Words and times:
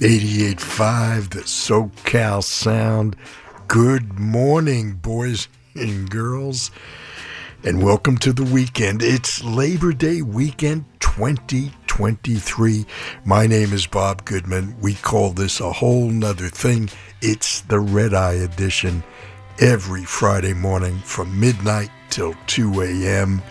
88.5, 0.00 1.28
the 1.28 1.40
SoCal 1.40 2.42
Sound. 2.42 3.16
Good 3.68 4.18
morning, 4.18 4.92
boys 4.94 5.46
and 5.74 6.08
girls, 6.08 6.70
and 7.64 7.82
welcome 7.82 8.16
to 8.16 8.32
the 8.32 8.44
weekend. 8.44 9.02
It's 9.02 9.44
Labor 9.44 9.92
Day 9.92 10.22
weekend 10.22 10.86
2023. 11.00 12.86
My 13.26 13.46
name 13.46 13.74
is 13.74 13.86
Bob 13.86 14.24
Goodman. 14.24 14.74
We 14.80 14.94
call 14.94 15.34
this 15.34 15.60
a 15.60 15.70
whole 15.70 16.08
nother 16.08 16.48
thing. 16.48 16.88
It's 17.20 17.60
the 17.60 17.80
Red 17.80 18.14
Eye 18.14 18.36
Edition 18.36 19.04
every 19.58 20.06
Friday 20.06 20.54
morning 20.54 20.96
from 21.00 21.38
midnight 21.38 21.90
till 22.08 22.34
2 22.46 22.80
a.m. 22.80 23.42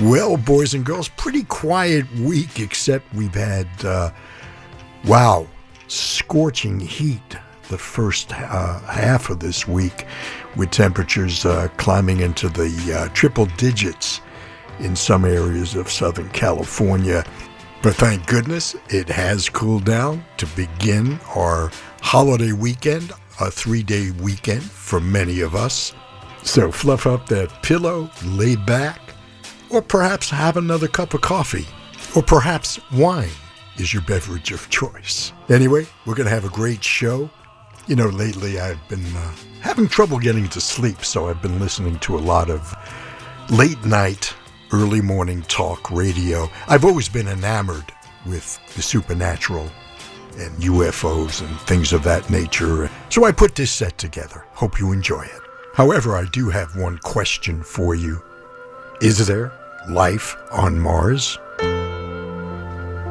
Well, 0.00 0.36
boys 0.36 0.74
and 0.74 0.84
girls, 0.84 1.10
pretty 1.10 1.44
quiet 1.44 2.12
week, 2.16 2.58
except 2.58 3.14
we've 3.14 3.32
had, 3.32 3.68
uh, 3.84 4.10
wow, 5.04 5.46
scorching 5.88 6.80
heat 6.80 7.36
the 7.68 7.78
first 7.78 8.32
uh, 8.32 8.78
half 8.80 9.30
of 9.30 9.40
this 9.40 9.66
week, 9.66 10.06
with 10.56 10.70
temperatures 10.70 11.44
uh, 11.44 11.68
climbing 11.76 12.20
into 12.20 12.48
the 12.48 12.94
uh, 12.96 13.12
triple 13.12 13.46
digits 13.56 14.20
in 14.78 14.94
some 14.94 15.24
areas 15.24 15.74
of 15.74 15.90
Southern 15.90 16.28
California. 16.30 17.24
But 17.82 17.94
thank 17.94 18.26
goodness 18.26 18.74
it 18.88 19.08
has 19.08 19.48
cooled 19.48 19.84
down 19.84 20.24
to 20.38 20.46
begin 20.48 21.18
our 21.34 21.70
holiday 22.02 22.52
weekend, 22.52 23.12
a 23.40 23.50
three 23.50 23.82
day 23.82 24.10
weekend 24.22 24.62
for 24.62 25.00
many 25.00 25.40
of 25.40 25.54
us. 25.54 25.92
So 26.42 26.70
fluff 26.70 27.06
up 27.06 27.26
that 27.26 27.62
pillow, 27.62 28.10
lay 28.24 28.56
back, 28.56 29.00
or 29.70 29.82
perhaps 29.82 30.30
have 30.30 30.56
another 30.56 30.88
cup 30.88 31.14
of 31.14 31.20
coffee, 31.20 31.66
or 32.14 32.22
perhaps 32.22 32.78
wine 32.92 33.30
is 33.78 33.92
your 33.92 34.02
beverage 34.02 34.52
of 34.52 34.68
choice. 34.70 35.32
Anyway, 35.48 35.86
we're 36.04 36.14
going 36.14 36.28
to 36.28 36.34
have 36.34 36.44
a 36.44 36.50
great 36.50 36.82
show. 36.82 37.30
You 37.86 37.96
know, 37.96 38.08
lately 38.08 38.58
I've 38.58 38.88
been 38.88 39.04
uh, 39.16 39.32
having 39.60 39.88
trouble 39.88 40.18
getting 40.18 40.48
to 40.50 40.60
sleep, 40.60 41.04
so 41.04 41.28
I've 41.28 41.42
been 41.42 41.60
listening 41.60 41.98
to 42.00 42.16
a 42.16 42.18
lot 42.18 42.50
of 42.50 42.74
late 43.50 43.84
night, 43.84 44.34
early 44.72 45.00
morning 45.00 45.42
talk 45.42 45.90
radio. 45.90 46.48
I've 46.68 46.84
always 46.84 47.08
been 47.08 47.28
enamored 47.28 47.92
with 48.26 48.58
the 48.74 48.82
supernatural 48.82 49.70
and 50.36 50.56
UFOs 50.58 51.46
and 51.46 51.60
things 51.60 51.92
of 51.92 52.02
that 52.02 52.28
nature, 52.28 52.90
so 53.08 53.24
I 53.24 53.32
put 53.32 53.54
this 53.54 53.70
set 53.70 53.96
together. 53.98 54.44
Hope 54.52 54.80
you 54.80 54.92
enjoy 54.92 55.22
it. 55.22 55.40
However, 55.74 56.16
I 56.16 56.24
do 56.32 56.48
have 56.48 56.76
one 56.76 56.98
question 56.98 57.62
for 57.62 57.94
you. 57.94 58.22
Is 59.00 59.26
there 59.26 59.52
life 59.88 60.34
on 60.50 60.78
Mars? 60.78 61.38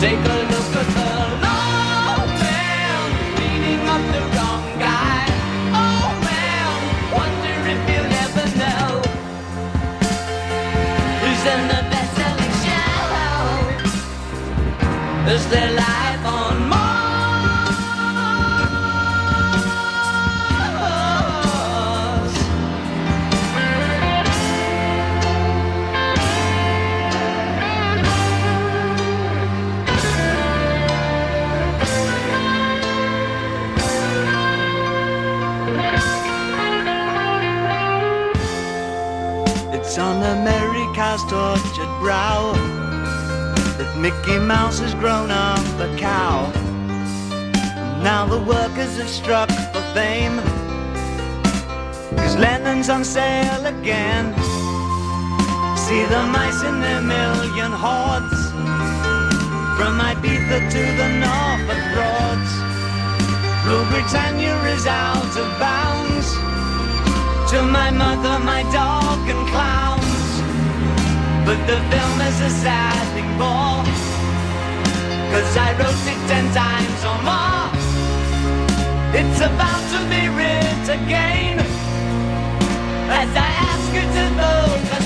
Take 0.00 0.12
a 0.12 0.38
look 0.50 0.76
at 0.76 0.94
the 15.50 15.74
long 15.76 16.07
It's 39.88 39.96
on 39.96 40.22
America's 40.22 41.22
tortured 41.30 41.88
brow 41.98 42.52
that 43.78 43.96
Mickey 43.96 44.38
Mouse 44.38 44.80
has 44.80 44.92
grown 44.92 45.30
up 45.30 45.64
a 45.80 45.96
cow. 45.96 46.52
And 46.54 48.04
now 48.04 48.26
the 48.26 48.36
workers 48.36 48.98
have 48.98 49.08
struck 49.08 49.48
for 49.72 49.80
fame. 49.96 50.36
Cause 52.20 52.36
Lennon's 52.36 52.90
on 52.90 53.02
sale 53.02 53.64
again. 53.64 54.34
See 55.88 56.04
the 56.04 56.22
mice 56.36 56.62
in 56.68 56.82
their 56.82 57.00
million 57.00 57.72
hordes. 57.72 58.40
From 59.78 59.96
Ibiza 60.04 60.68
to 60.68 60.82
the 61.00 61.08
Norfolk 61.24 61.82
Broads. 61.96 62.52
Rule 63.64 63.88
Britannia 63.88 64.54
is 64.64 64.86
out 64.86 65.34
of 65.34 65.58
bounds 65.58 65.97
to 67.50 67.62
my 67.62 67.90
mother, 67.90 68.38
my 68.44 68.62
dog, 68.64 69.26
and 69.26 69.48
clowns. 69.48 70.28
But 71.46 71.58
the 71.66 71.78
film 71.90 72.20
is 72.28 72.40
a 72.42 72.50
sad 72.50 73.04
thing 73.14 73.30
more. 73.40 73.84
Cause 75.32 75.56
I 75.56 75.70
wrote 75.78 76.04
it 76.12 76.20
ten 76.28 76.46
times 76.52 77.00
or 77.10 77.18
more. 77.28 77.68
It's 79.18 79.40
about 79.40 79.82
to 79.92 79.98
be 80.12 80.28
writ 80.36 80.88
again. 80.98 81.58
As 83.20 83.30
I 83.46 83.50
ask 83.70 83.86
you 83.96 84.04
to 84.16 84.24
focus 84.40 84.97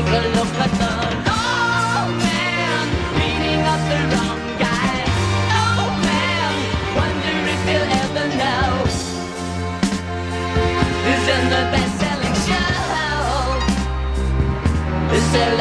Take 0.00 0.08
a 0.08 0.28
look 0.34 0.52
at 0.64 0.70
the 0.80 0.92
man 2.24 2.86
beating 3.16 3.62
up 3.72 3.80
the 3.90 3.98
wrong 4.10 4.40
guy. 4.58 4.96
Oh 5.60 5.92
man, 6.08 6.52
wonder 6.96 7.36
if 7.52 7.60
you'll 7.68 7.92
ever 8.04 8.26
know 8.40 8.68
in 11.28 11.42
the 11.50 11.62
best-selling 11.72 12.36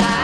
show. 0.07 0.18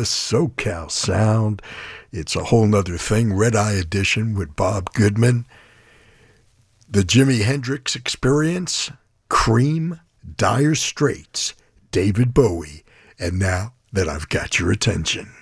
the 0.00 0.06
SoCal 0.06 0.90
sound. 0.90 1.60
It's 2.10 2.34
a 2.34 2.44
whole 2.44 2.66
nother 2.66 2.96
thing. 2.96 3.34
Red 3.34 3.54
Eye 3.54 3.72
Edition 3.72 4.32
with 4.32 4.56
Bob 4.56 4.94
Goodman. 4.94 5.44
The 6.88 7.02
Jimi 7.02 7.42
Hendrix 7.42 7.94
Experience, 7.94 8.90
Cream, 9.28 10.00
Dire 10.38 10.74
Straits, 10.74 11.52
David 11.90 12.32
Bowie, 12.32 12.82
and 13.18 13.38
now 13.38 13.74
that 13.92 14.08
I've 14.08 14.30
got 14.30 14.58
your 14.58 14.72
attention. 14.72 15.32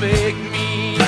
Make 0.00 0.36
me 0.52 1.05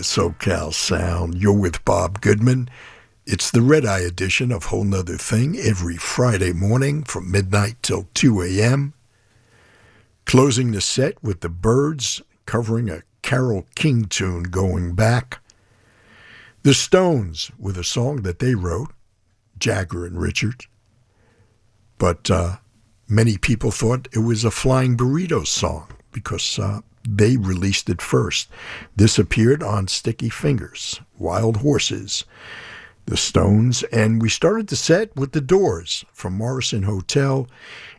the 0.00 0.04
SoCal 0.04 0.72
Sound. 0.72 1.34
You're 1.34 1.52
with 1.52 1.84
Bob 1.84 2.22
Goodman. 2.22 2.70
It's 3.26 3.50
the 3.50 3.60
Red 3.60 3.84
Eye 3.84 4.00
edition 4.00 4.50
of 4.50 4.64
Whole 4.64 4.84
Nother 4.84 5.18
Thing 5.18 5.58
every 5.58 5.98
Friday 5.98 6.54
morning 6.54 7.02
from 7.02 7.30
midnight 7.30 7.76
till 7.82 8.08
2 8.14 8.40
a.m. 8.40 8.94
Closing 10.24 10.72
the 10.72 10.80
set 10.80 11.22
with 11.22 11.42
the 11.42 11.50
Byrds 11.50 12.22
covering 12.46 12.88
a 12.88 13.02
Carole 13.20 13.66
King 13.74 14.06
tune 14.06 14.44
going 14.44 14.94
back. 14.94 15.40
The 16.62 16.72
Stones 16.72 17.50
with 17.58 17.76
a 17.76 17.84
song 17.84 18.22
that 18.22 18.38
they 18.38 18.54
wrote, 18.54 18.94
Jagger 19.58 20.06
and 20.06 20.18
Richards. 20.18 20.66
But 21.98 22.30
uh, 22.30 22.56
many 23.06 23.36
people 23.36 23.70
thought 23.70 24.08
it 24.14 24.20
was 24.20 24.44
a 24.44 24.50
Flying 24.50 24.96
Burrito 24.96 25.46
song 25.46 25.88
because 26.10 26.58
uh, 26.58 26.80
they 27.08 27.36
released 27.36 27.88
it 27.88 28.02
first. 28.02 28.48
This 28.96 29.18
appeared 29.18 29.62
on 29.62 29.88
Sticky 29.88 30.28
Fingers, 30.28 31.00
Wild 31.18 31.58
Horses, 31.58 32.24
The 33.06 33.16
Stones, 33.16 33.82
and 33.84 34.20
we 34.20 34.28
started 34.28 34.68
the 34.68 34.76
set 34.76 35.14
with 35.16 35.32
The 35.32 35.40
Doors 35.40 36.04
from 36.12 36.34
Morrison 36.34 36.84
Hotel 36.84 37.48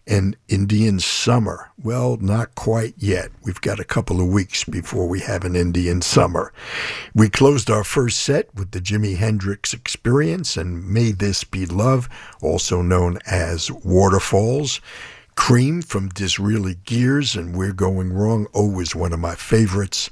and 0.08 0.36
Indian 0.48 1.00
Summer. 1.00 1.72
Well, 1.82 2.18
not 2.18 2.56
quite 2.56 2.96
yet. 2.98 3.30
We've 3.44 3.62
got 3.62 3.80
a 3.80 3.86
couple 3.86 4.20
of 4.20 4.28
weeks 4.28 4.64
before 4.64 5.08
we 5.08 5.20
have 5.22 5.44
an 5.44 5.56
Indian 5.56 6.02
Summer. 6.02 6.52
We 7.14 7.30
closed 7.30 7.70
our 7.70 7.84
first 7.84 8.20
set 8.22 8.54
with 8.56 8.72
the 8.72 8.82
Jimi 8.82 9.18
Hendrix 9.18 9.74
Experience 9.74 10.58
and 10.58 10.88
May 10.88 11.12
This 11.12 11.44
Be 11.44 11.66
Love, 11.66 12.10
also 12.42 12.82
known 12.82 13.20
as 13.26 13.72
Waterfalls. 13.72 14.82
Cream 15.36 15.82
from 15.82 16.10
Disraeli 16.10 16.76
Gears 16.86 17.36
and 17.36 17.56
We're 17.56 17.74
Going 17.74 18.13
Wrong, 18.13 18.48
always 18.54 18.96
one 18.96 19.13
of 19.13 19.20
my 19.20 19.36
favorites. 19.36 20.10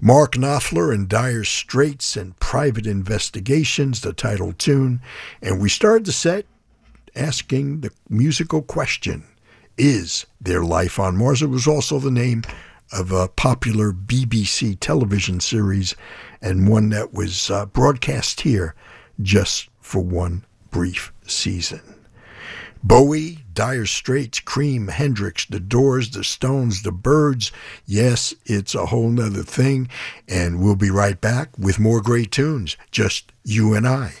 Mark 0.00 0.32
Knopfler 0.32 0.92
and 0.92 1.08
Dire 1.08 1.44
Straits 1.44 2.16
and 2.16 2.38
Private 2.40 2.86
Investigations, 2.86 4.00
the 4.00 4.12
title 4.12 4.52
tune. 4.52 5.00
And 5.40 5.60
we 5.60 5.68
started 5.68 6.06
the 6.06 6.12
set 6.12 6.46
asking 7.14 7.80
the 7.80 7.90
musical 8.08 8.62
question 8.62 9.24
Is 9.78 10.26
there 10.40 10.64
life 10.64 10.98
on 10.98 11.16
Mars? 11.16 11.42
It 11.42 11.46
was 11.46 11.66
also 11.66 11.98
the 11.98 12.10
name 12.10 12.42
of 12.92 13.12
a 13.12 13.28
popular 13.28 13.92
BBC 13.92 14.76
television 14.80 15.40
series 15.40 15.94
and 16.42 16.68
one 16.68 16.90
that 16.90 17.14
was 17.14 17.50
uh, 17.50 17.66
broadcast 17.66 18.42
here 18.42 18.74
just 19.20 19.68
for 19.80 20.00
one 20.00 20.44
brief 20.70 21.12
season. 21.26 21.80
Bowie, 22.82 23.41
Dire 23.52 23.86
Straits, 23.86 24.40
Cream, 24.40 24.88
Hendrix, 24.88 25.46
The 25.46 25.60
Doors, 25.60 26.10
The 26.10 26.24
Stones, 26.24 26.82
The 26.82 26.92
Byrds. 26.92 27.52
Yes, 27.86 28.34
it's 28.44 28.74
a 28.74 28.86
whole 28.86 29.10
nother 29.10 29.42
thing. 29.42 29.88
And 30.28 30.60
we'll 30.60 30.76
be 30.76 30.90
right 30.90 31.20
back 31.20 31.58
with 31.58 31.78
more 31.78 32.00
great 32.00 32.30
tunes. 32.30 32.76
Just 32.90 33.32
you 33.44 33.74
and 33.74 33.86
I. 33.86 34.14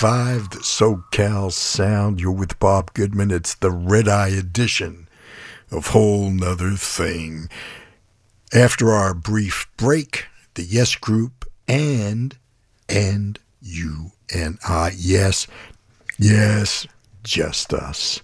88.5, 0.00 0.50
the 0.50 0.58
SoCal 0.60 1.52
Sound. 1.52 2.20
You're 2.20 2.32
with 2.32 2.58
Bob 2.58 2.94
Goodman. 2.94 3.30
It's 3.30 3.54
the 3.54 3.70
Red 3.70 4.08
Eye 4.08 4.28
edition 4.28 5.10
of 5.70 5.88
Whole 5.88 6.30
Nother 6.30 6.70
Thing. 6.70 7.50
After 8.50 8.92
our 8.92 9.12
brief 9.12 9.68
break, 9.76 10.24
the 10.54 10.62
Yes 10.62 10.94
Group 10.94 11.44
and, 11.68 12.34
and 12.88 13.38
you 13.60 14.12
and 14.34 14.58
I. 14.66 14.92
Yes, 14.96 15.46
yes, 16.18 16.86
just 17.22 17.74
us. 17.74 18.22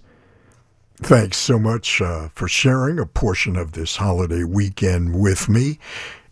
Thanks 0.95 1.37
so 1.37 1.59
much 1.59 2.01
uh, 2.01 2.29
for 2.33 2.47
sharing 2.47 2.97
a 2.97 3.05
portion 3.05 3.55
of 3.55 3.73
this 3.73 3.97
holiday 3.97 4.43
weekend 4.43 5.19
with 5.19 5.47
me. 5.47 5.77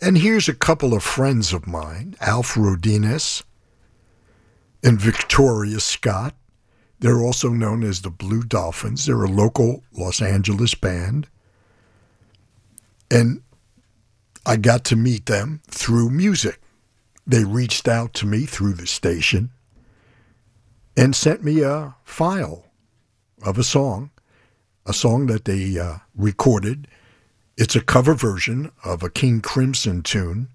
And 0.01 0.17
here's 0.17 0.49
a 0.49 0.55
couple 0.55 0.95
of 0.95 1.03
friends 1.03 1.53
of 1.53 1.67
mine, 1.67 2.15
Alf 2.19 2.55
Rodines 2.55 3.43
and 4.85 5.01
Victoria 5.01 5.79
Scott. 5.79 6.35
They're 6.99 7.23
also 7.23 7.49
known 7.49 7.83
as 7.83 8.01
the 8.01 8.11
Blue 8.11 8.43
Dolphins. 8.43 9.05
They're 9.05 9.23
a 9.23 9.27
local 9.27 9.83
Los 9.91 10.21
Angeles 10.21 10.75
band. 10.75 11.27
And 13.09 13.41
I 14.45 14.57
got 14.57 14.85
to 14.85 14.95
meet 14.95 15.25
them 15.25 15.61
through 15.67 16.11
music. 16.11 16.61
They 17.25 17.43
reached 17.43 17.87
out 17.87 18.13
to 18.15 18.27
me 18.27 18.45
through 18.45 18.73
the 18.73 18.85
station 18.85 19.49
and 20.95 21.15
sent 21.15 21.43
me 21.43 21.63
a 21.63 21.95
file 22.03 22.67
of 23.43 23.57
a 23.57 23.63
song, 23.63 24.11
a 24.85 24.93
song 24.93 25.25
that 25.25 25.45
they 25.45 25.79
uh, 25.79 25.97
recorded. 26.15 26.87
It's 27.57 27.75
a 27.75 27.81
cover 27.81 28.13
version 28.13 28.71
of 28.83 29.01
a 29.01 29.09
King 29.09 29.41
Crimson 29.41 30.03
tune 30.03 30.49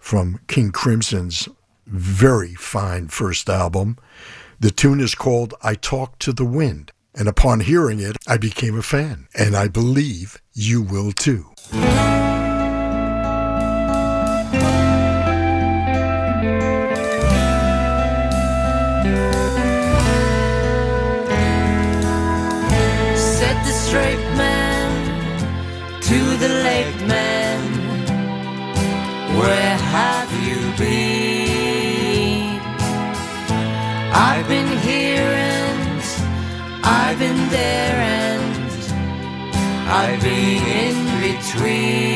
from 0.00 0.40
King 0.48 0.72
Crimson's 0.72 1.48
very 1.92 2.54
fine 2.54 3.08
first 3.08 3.48
album. 3.48 3.98
The 4.58 4.70
tune 4.70 5.00
is 5.00 5.14
called 5.14 5.54
I 5.62 5.74
Talk 5.74 6.18
to 6.20 6.32
the 6.32 6.44
Wind. 6.44 6.90
And 7.14 7.28
upon 7.28 7.60
hearing 7.60 8.00
it, 8.00 8.16
I 8.26 8.38
became 8.38 8.78
a 8.78 8.82
fan. 8.82 9.28
And 9.34 9.54
I 9.54 9.68
believe 9.68 10.40
you 10.54 10.80
will 10.80 11.12
too. 11.12 11.52
Between. 41.54 42.11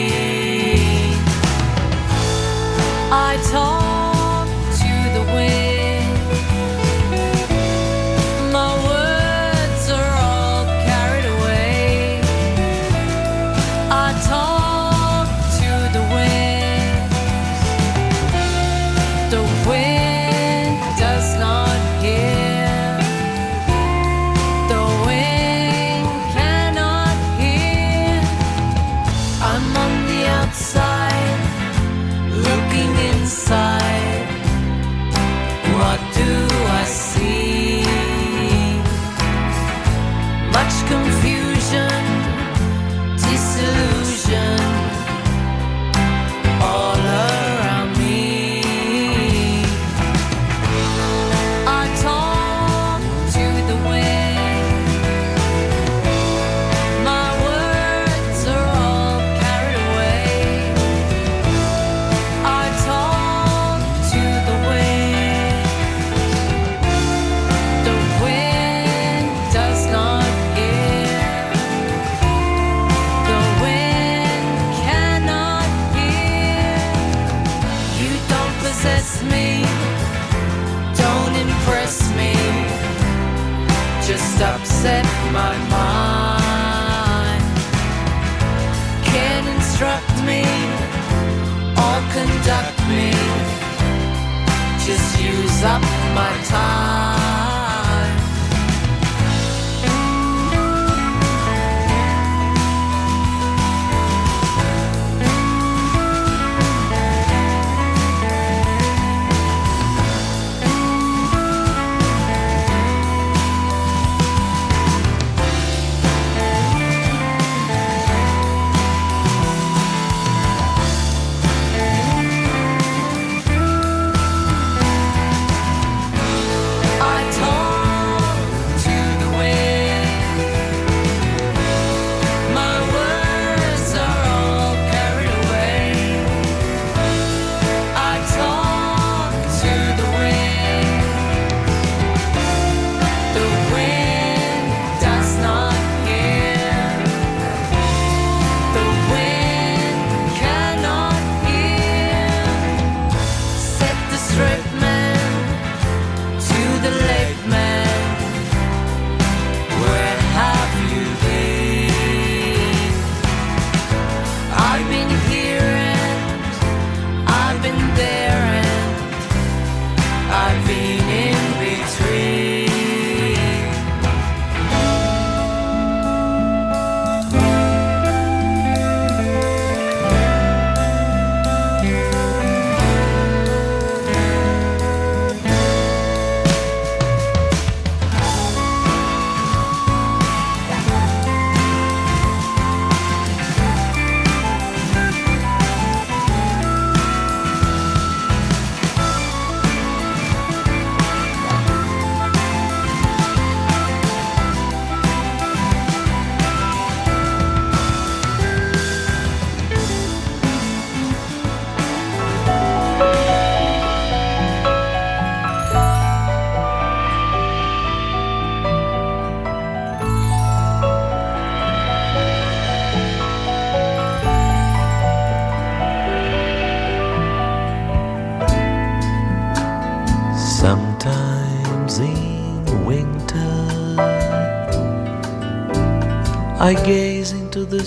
Time. 96.45 96.96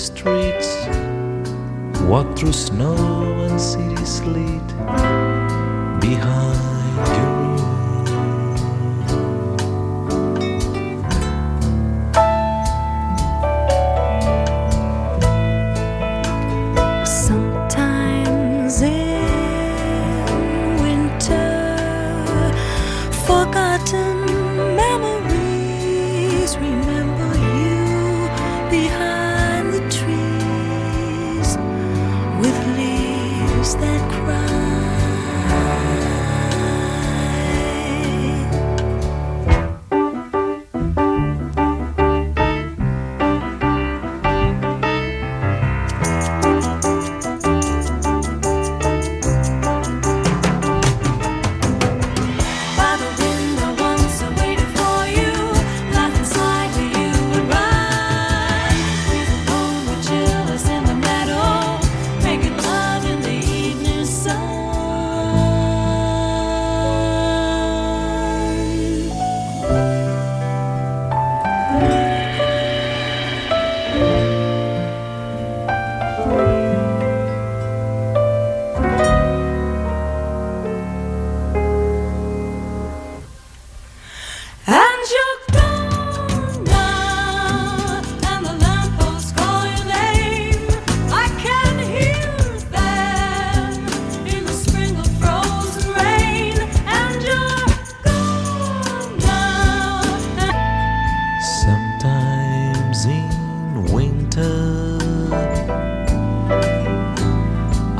Into 0.09 0.38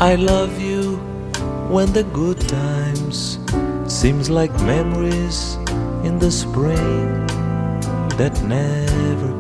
I 0.10 0.16
love 0.16 0.60
you 0.60 0.96
when 1.70 1.94
the 1.94 2.04
good 2.04 2.40
times 2.50 3.38
seems 3.86 4.28
like 4.28 4.52
memories 4.64 5.54
in 6.04 6.18
the 6.18 6.32
spring 6.32 7.28
that 8.18 8.34
never 8.42 9.39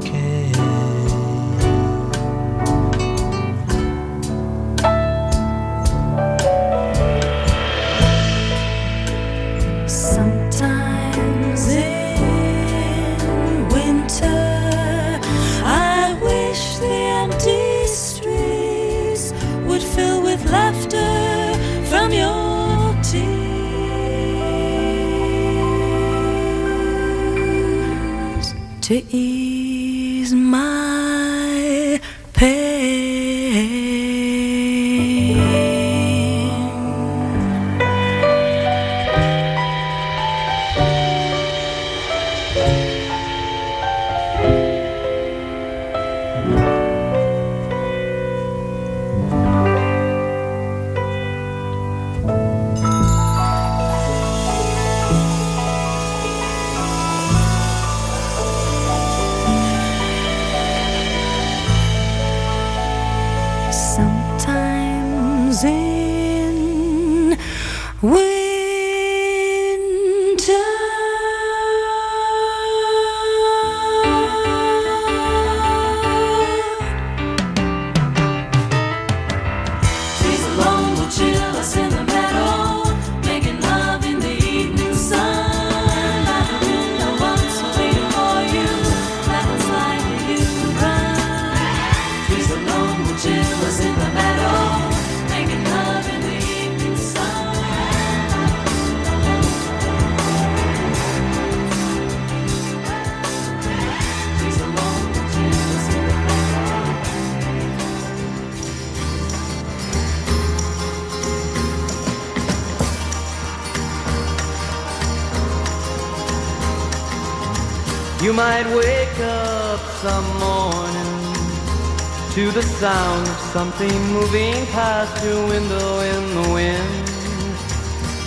sound 122.80 123.28
of 123.28 123.40
something 123.52 123.92
moving 124.14 124.56
past 124.68 125.22
your 125.26 125.46
window 125.50 126.00
in 126.00 126.22
the 126.34 126.54
wind. 126.54 127.10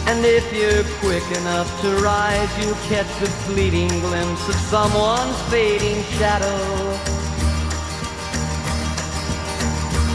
And 0.07 0.23
if 0.27 0.45
you're 0.53 0.85
quick 1.01 1.25
enough 1.41 1.69
to 1.81 1.89
rise, 2.03 2.51
you'll 2.59 2.83
catch 2.93 3.11
a 3.23 3.31
fleeting 3.47 3.89
glimpse 3.89 4.47
of 4.51 4.55
someone's 4.57 5.41
fading 5.49 6.03
shadow. 6.19 6.61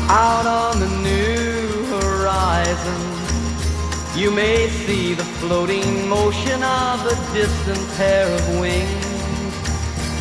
Out 0.07 0.45
on 0.45 0.81
the 0.81 0.91
new 1.01 1.85
horizon, 1.97 3.01
you 4.15 4.29
may 4.29 4.69
see 4.69 5.15
the 5.15 5.25
floating 5.39 6.07
motion 6.07 6.61
of 6.61 7.03
a 7.07 7.33
distant 7.33 7.83
pair 7.97 8.31
of 8.31 8.59
wings. 8.59 9.16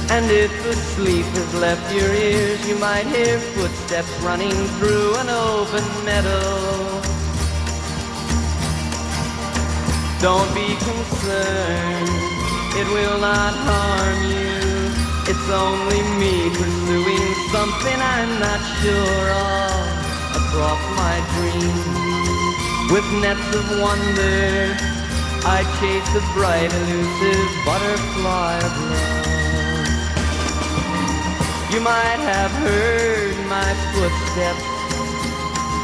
And 0.08 0.30
if 0.30 0.52
the 0.62 0.74
sleep 0.94 1.26
has 1.26 1.54
left 1.54 1.92
your 1.92 2.12
ears, 2.14 2.66
you 2.68 2.78
might 2.78 3.06
hear 3.06 3.40
footsteps 3.58 4.08
running 4.22 4.54
through 4.78 5.14
an 5.16 5.28
open 5.28 5.82
meadow. 6.04 7.02
Don't 10.22 10.48
be 10.54 10.78
concerned, 10.78 12.08
it 12.78 12.86
will 12.94 13.18
not 13.18 13.52
harm 13.66 14.18
you. 14.30 14.46
It's 15.26 15.48
only 15.50 16.00
me 16.22 16.50
pursuing 16.54 17.34
something 17.50 17.98
I'm 17.98 18.32
not 18.38 18.62
sure 18.78 19.26
of 19.34 20.06
across 20.38 20.82
my 20.94 21.18
dreams. 21.34 22.06
With 22.92 23.06
nets 23.20 23.48
of 23.58 23.66
wonder, 23.82 24.76
I 25.44 25.66
chase 25.82 26.10
a 26.14 26.22
bright, 26.32 26.72
elusive 26.72 27.50
butterfly 27.66 28.58
of 28.62 28.90
love. 28.90 29.25
You 31.76 31.82
might 31.82 32.20
have 32.24 32.50
heard 32.64 33.36
my 33.52 33.70
footsteps 33.92 34.64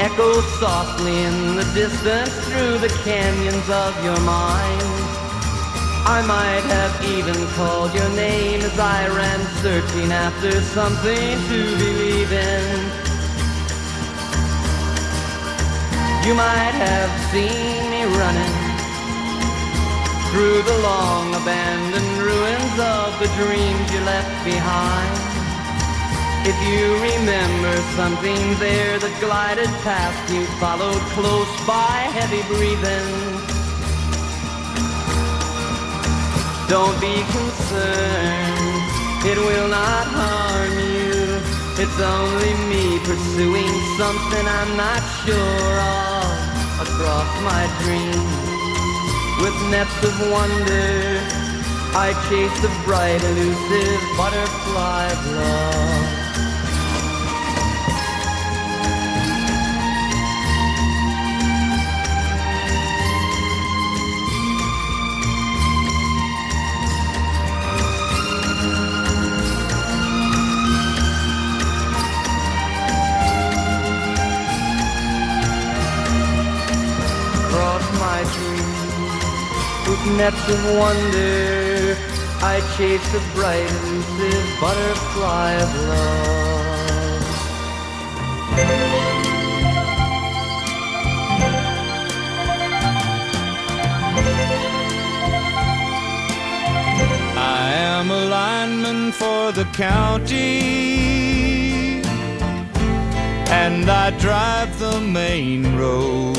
echo 0.00 0.40
softly 0.56 1.12
in 1.20 1.56
the 1.56 1.68
distance 1.74 2.32
through 2.48 2.78
the 2.78 2.88
canyons 3.04 3.68
of 3.68 3.92
your 4.02 4.18
mind. 4.20 4.88
I 6.08 6.24
might 6.26 6.64
have 6.72 6.96
even 7.04 7.36
called 7.58 7.92
your 7.92 8.08
name 8.16 8.62
as 8.62 8.78
I 8.78 9.06
ran 9.08 9.40
searching 9.60 10.10
after 10.10 10.62
something 10.72 11.36
to 11.52 11.58
believe 11.76 12.32
in. 12.32 12.64
You 16.24 16.32
might 16.32 16.76
have 16.88 17.12
seen 17.28 17.90
me 17.92 18.08
running 18.16 18.56
through 20.32 20.62
the 20.62 20.78
long 20.88 21.34
abandoned 21.34 22.16
ruins 22.16 22.76
of 22.80 23.12
the 23.20 23.28
dreams 23.36 23.92
you 23.92 24.00
left 24.08 24.42
behind. 24.42 25.21
If 26.44 26.58
you 26.66 26.98
remember 26.98 27.70
something 27.94 28.58
there 28.58 28.98
that 28.98 29.14
glided 29.22 29.70
past 29.86 30.18
you, 30.26 30.42
followed 30.58 30.98
close 31.14 31.46
by 31.62 32.10
heavy 32.10 32.42
breathing. 32.50 33.14
Don't 36.66 36.98
be 36.98 37.22
concerned, 37.30 38.74
it 39.22 39.38
will 39.38 39.70
not 39.70 40.10
harm 40.10 40.74
you. 40.82 41.38
It's 41.78 42.00
only 42.02 42.52
me 42.66 42.98
pursuing 43.06 43.70
something 43.94 44.42
I'm 44.42 44.74
not 44.74 44.98
sure 45.22 45.78
of 45.78 46.90
across 46.90 47.30
my 47.46 47.70
dreams. 47.86 48.34
With 49.38 49.54
nets 49.70 49.94
of 50.02 50.14
wonder, 50.26 51.22
I 51.94 52.10
chase 52.26 52.56
the 52.66 52.72
bright, 52.82 53.22
elusive 53.22 54.02
butterfly 54.18 55.06
of 55.06 55.22
love. 55.38 56.21
Nets 80.10 80.48
of 80.48 80.64
wonder, 80.76 81.96
I 82.42 82.60
chase 82.76 83.06
the 83.12 83.20
bright, 83.34 83.70
elusive 83.70 84.60
butterfly 84.60 85.52
of 85.52 85.74
love. 85.88 86.42
I 97.36 97.72
am 97.74 98.10
a 98.10 98.24
lineman 98.24 99.12
for 99.12 99.52
the 99.52 99.64
county, 99.72 100.62
and 103.50 103.88
I 103.88 104.10
drive 104.18 104.78
the 104.80 105.00
main 105.00 105.76
road, 105.76 106.36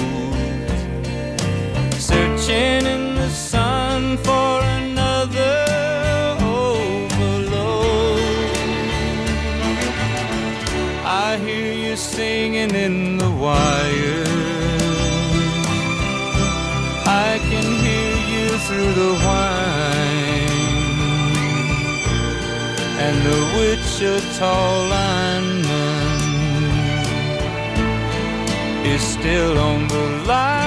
searching 1.93 3.12
for 4.17 4.61
another 4.79 5.65
overload. 6.41 8.19
I 11.05 11.37
hear 11.45 11.73
you 11.73 11.95
singing 11.95 12.75
in 12.75 13.17
the 13.17 13.31
wire. 13.31 14.23
I 17.05 17.39
can 17.49 17.67
hear 17.85 18.15
you 18.33 18.47
through 18.65 18.93
the 18.93 19.13
whine 19.25 20.13
and 23.05 23.17
the 23.29 23.39
Wichita 23.57 24.55
lineman 24.93 26.23
is 28.85 29.01
still 29.01 29.57
on 29.59 29.87
the 29.87 30.05
line. 30.27 30.62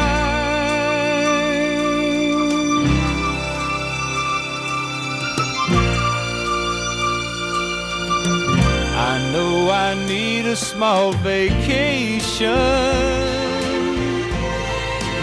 Need 10.06 10.46
a 10.46 10.56
small 10.56 11.12
vacation, 11.12 12.50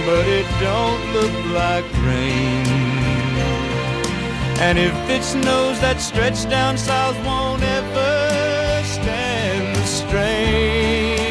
but 0.06 0.26
it 0.28 0.48
don't 0.60 1.04
look 1.14 1.36
like 1.54 1.86
rain. 2.04 2.66
And 4.60 4.78
if 4.78 4.96
it 5.10 5.24
snows, 5.24 5.80
that 5.82 6.00
stretch 6.00 6.50
down 6.50 6.78
south 6.78 7.18
won't 7.26 7.64
ever 7.64 8.84
stand 8.84 9.76
the 9.76 9.86
strain. 9.86 11.24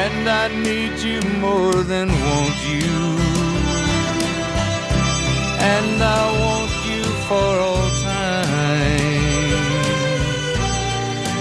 And 0.00 0.28
I 0.28 0.48
need 0.68 0.98
you 1.00 1.20
more 1.38 1.82
than 1.92 2.08
want 2.08 2.58
you. 2.74 2.94
And 5.76 6.02
I 6.02 6.22
want 6.44 6.72
you 6.90 7.02
for 7.28 7.50
all 7.68 7.89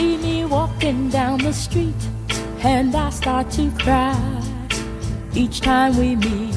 See 0.00 0.16
me 0.16 0.44
walking 0.46 1.10
down 1.10 1.36
the 1.38 1.52
street 1.52 2.02
and 2.62 2.94
I 2.94 3.10
start 3.10 3.50
to 3.58 3.70
cry 3.72 4.16
each 5.34 5.60
time 5.60 5.92
we 5.98 6.16
meet, 6.16 6.49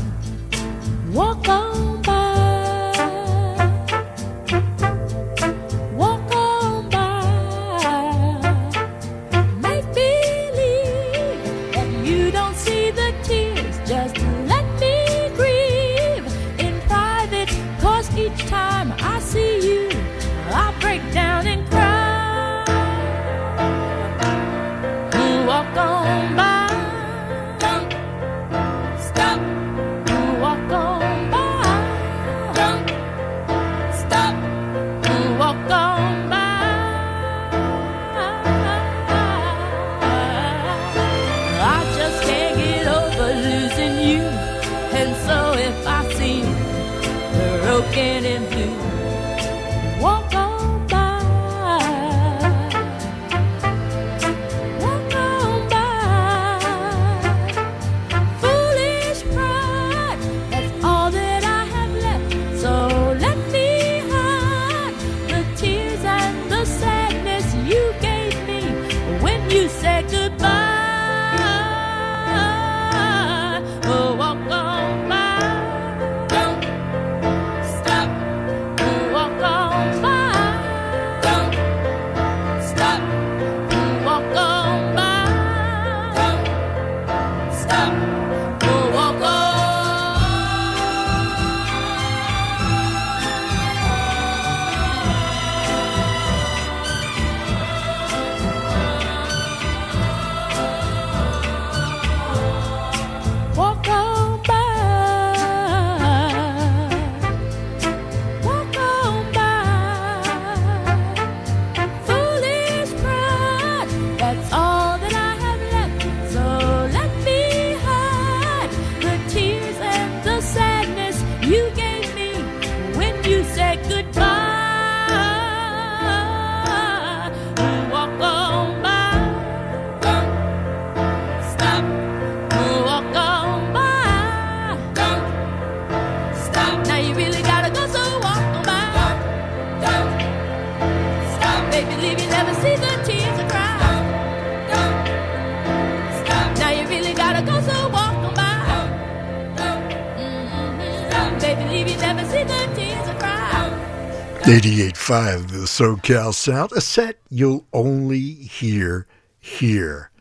SoCal 155.74 156.36
Sound, 156.36 156.72
a 156.74 156.82
set 156.82 157.18
you'll 157.32 157.66
only 157.74 158.20
hear 158.20 159.08
here. 159.40 160.12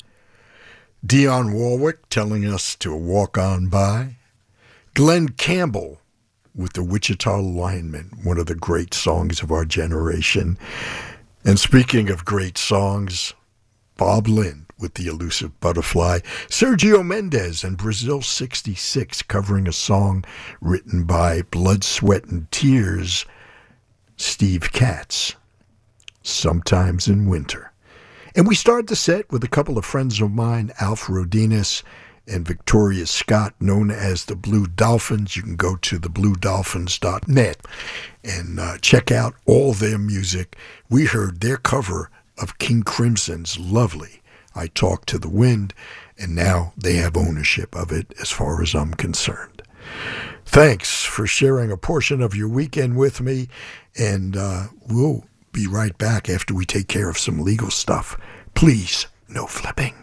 Dionne 1.06 1.52
Warwick 1.52 2.08
telling 2.08 2.46
us 2.46 2.74
to 2.76 2.96
walk 2.96 3.36
on 3.36 3.66
by. 3.66 4.16
Glen 4.94 5.28
Campbell 5.28 6.00
with 6.54 6.72
the 6.72 6.82
Wichita 6.82 7.38
Lineman, 7.38 8.12
one 8.22 8.38
of 8.38 8.46
the 8.46 8.54
great 8.54 8.94
songs 8.94 9.42
of 9.42 9.52
our 9.52 9.66
generation. 9.66 10.56
And 11.44 11.60
speaking 11.60 12.08
of 12.08 12.24
great 12.24 12.56
songs, 12.56 13.34
Bob 13.98 14.28
Lind 14.28 14.64
with 14.78 14.94
The 14.94 15.06
Elusive 15.06 15.60
Butterfly, 15.60 16.20
Sergio 16.48 17.04
Mendes 17.04 17.62
and 17.62 17.76
Brasil 17.76 18.22
66 18.22 19.20
covering 19.20 19.68
a 19.68 19.72
song 19.72 20.24
written 20.62 21.04
by 21.04 21.42
Blood, 21.42 21.84
Sweat, 21.84 22.24
and 22.24 22.50
Tears, 22.50 23.26
Steve 24.16 24.72
Katz, 24.72 25.36
Sometimes 26.22 27.08
in 27.08 27.28
Winter. 27.28 27.72
And 28.34 28.46
we 28.46 28.54
start 28.54 28.86
the 28.86 28.96
set 28.96 29.30
with 29.30 29.44
a 29.44 29.48
couple 29.48 29.76
of 29.76 29.84
friends 29.84 30.20
of 30.20 30.30
mine, 30.30 30.72
Alf 30.80 31.06
Rodinas 31.06 31.82
and 32.26 32.46
Victoria 32.46 33.06
Scott, 33.06 33.54
known 33.60 33.90
as 33.90 34.24
the 34.24 34.36
Blue 34.36 34.66
Dolphins. 34.66 35.36
You 35.36 35.42
can 35.42 35.56
go 35.56 35.76
to 35.76 35.98
thebluedolphins.net 35.98 37.56
and 38.24 38.60
uh, 38.60 38.78
check 38.78 39.10
out 39.10 39.34
all 39.44 39.72
their 39.72 39.98
music. 39.98 40.56
We 40.88 41.06
heard 41.06 41.40
their 41.40 41.56
cover 41.56 42.10
of 42.38 42.58
King 42.58 42.82
Crimson's 42.82 43.58
Lovely. 43.58 44.22
I 44.54 44.68
Talk 44.68 45.06
to 45.06 45.18
the 45.18 45.30
Wind, 45.30 45.74
and 46.18 46.34
now 46.34 46.72
they 46.76 46.96
have 46.96 47.16
ownership 47.16 47.74
of 47.74 47.90
it 47.90 48.12
as 48.20 48.30
far 48.30 48.62
as 48.62 48.74
I'm 48.74 48.94
concerned. 48.94 49.62
Thanks 50.44 51.04
for 51.04 51.26
sharing 51.26 51.70
a 51.70 51.76
portion 51.76 52.20
of 52.20 52.36
your 52.36 52.48
weekend 52.48 52.96
with 52.96 53.20
me, 53.20 53.48
and 53.98 54.36
uh, 54.36 54.66
we'll 54.88 55.24
be 55.52 55.66
right 55.66 55.96
back 55.98 56.28
after 56.28 56.54
we 56.54 56.64
take 56.64 56.88
care 56.88 57.08
of 57.08 57.18
some 57.18 57.40
legal 57.40 57.70
stuff. 57.70 58.16
Please, 58.54 59.06
no 59.28 59.46
flipping. 59.46 59.94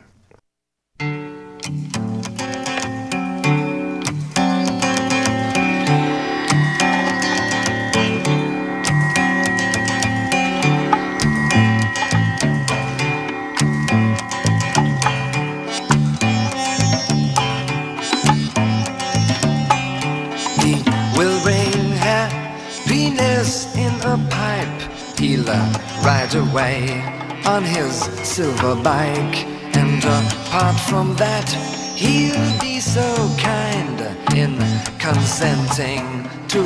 In 23.76 23.94
a 24.02 24.18
pipe. 24.30 24.89
He'll 25.20 25.50
uh, 25.50 25.74
ride 26.06 26.34
away 26.34 27.04
on 27.46 27.64
his 27.64 27.94
silver 28.24 28.76
bike. 28.82 29.46
And 29.76 30.02
apart 30.04 30.80
from 30.80 31.14
that, 31.18 31.50
he'll 31.96 32.60
be 32.62 32.80
so 32.80 33.04
kind 33.38 34.00
in 34.34 34.58
consenting 34.98 36.24
to 36.48 36.64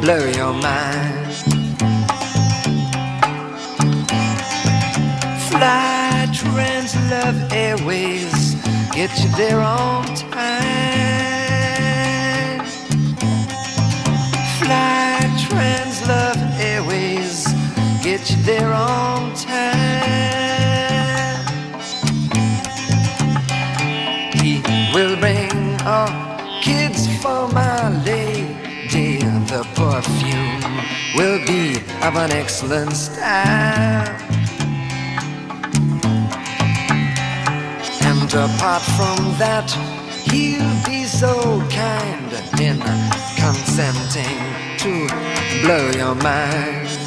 blow 0.00 0.24
your 0.24 0.52
mind. 0.52 1.34
Fly 5.50 6.28
Trans 6.32 6.94
Love 7.10 7.52
Airways, 7.52 8.54
get 8.94 9.10
you 9.20 9.28
there 9.36 9.60
on 9.60 10.04
time. 10.14 11.00
Fly 14.60 15.20
Trans 15.48 16.06
Love 16.06 16.38
Airways, 16.60 17.49
get 18.10 18.28
you 18.28 18.42
there 18.42 18.72
on 18.72 19.32
time. 19.34 19.70
He 24.34 24.60
will 24.92 25.16
bring 25.20 25.80
all 25.82 26.10
kids 26.60 27.06
for 27.22 27.46
my 27.52 27.88
lady. 28.04 29.18
The 29.52 29.64
perfume 29.74 30.74
will 31.14 31.38
be 31.46 31.76
of 32.06 32.16
an 32.16 32.32
excellent 32.32 32.94
style. 32.96 34.08
And 38.10 38.30
apart 38.46 38.82
from 38.98 39.18
that, 39.38 39.70
he'll 40.30 40.76
be 40.84 41.04
so 41.04 41.34
kind 41.70 42.30
in 42.60 42.78
consenting 43.36 44.38
to 44.82 44.92
blow 45.62 45.90
your 45.90 46.16
mind. 46.16 46.99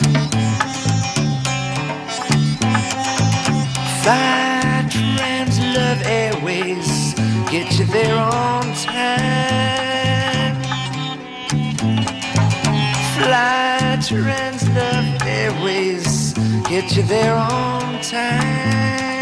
Fly 4.04 4.86
Trans 4.92 5.60
Love 5.60 6.02
Airways, 6.06 7.14
get 7.50 7.80
you 7.80 7.86
there 7.86 8.18
on 8.18 8.64
time. 8.84 10.62
Fly 13.16 13.98
Trans 14.06 14.68
Love 14.76 15.22
Airways, 15.26 16.34
get 16.68 16.98
you 16.98 17.04
there 17.04 17.34
on 17.34 18.02
time. 18.02 19.13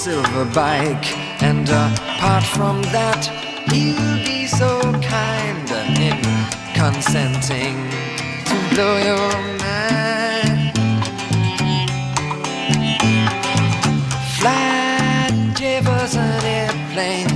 Silver 0.00 0.46
bike. 0.54 1.14
And 1.42 1.68
uh, 1.68 1.92
apart 1.92 2.44
from 2.44 2.80
that, 2.84 3.26
he'll 3.68 4.24
be 4.24 4.46
so 4.46 4.80
kind 5.02 5.70
in 6.00 6.16
consenting 6.72 7.76
to 8.48 8.56
blow 8.72 8.96
your 8.96 9.30
mind. 9.60 10.72
Fly 14.38 15.52
Jefferson 15.54 16.44
airplane, 16.48 17.28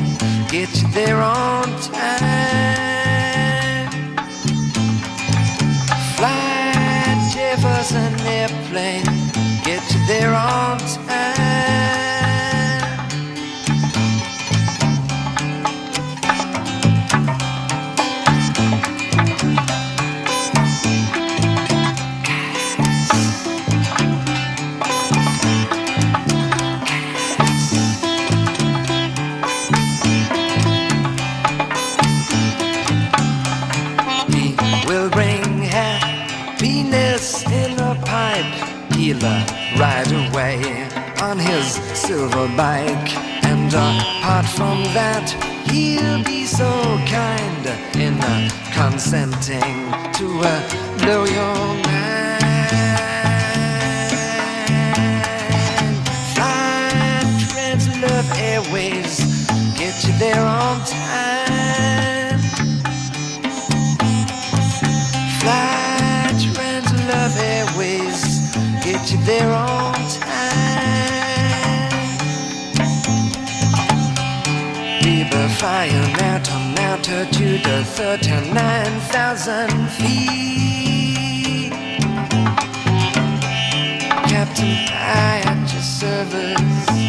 get 0.49 0.71
you 0.81 0.89
there 0.93 1.21
on 1.21 1.65
time. 1.93 2.25
Fly 6.17 7.29
Jefferson 7.35 8.15
airplane, 8.27 9.05
get 9.65 9.83
you 9.93 10.01
there 10.07 10.33
on 10.33 10.74
Uh, 39.27 39.43
ride 39.79 40.13
away 40.13 40.59
on 41.23 41.39
his 41.39 41.73
silver 41.99 42.47
bike. 42.59 43.17
And 43.47 43.73
apart 43.73 44.45
from 44.45 44.85
that, 44.93 45.31
he'll 45.71 46.23
be 46.25 46.45
so 46.45 46.69
kind 47.09 47.67
in 47.97 48.21
uh, 48.21 48.51
consenting 48.75 49.91
to 50.19 50.27
uh, 50.45 50.61
blow 50.99 51.25
your 51.25 51.57
mind. 51.89 52.45
Fly 56.35 57.47
Trans 57.49 57.89
Love 58.03 58.31
Airways, 58.37 59.47
get 59.79 60.05
you 60.05 60.13
there 60.19 60.45
on 60.45 60.85
time. 60.85 61.44
trying 75.65 76.13
out 76.21 76.53
on 76.53 76.79
altitude 76.79 77.67
of 77.67 77.89
39,000 77.89 79.89
feet. 79.89 81.73
Captain, 84.29 84.77
I 84.93 85.41
at 85.47 85.73
your 85.73 85.81
service. 85.81 87.04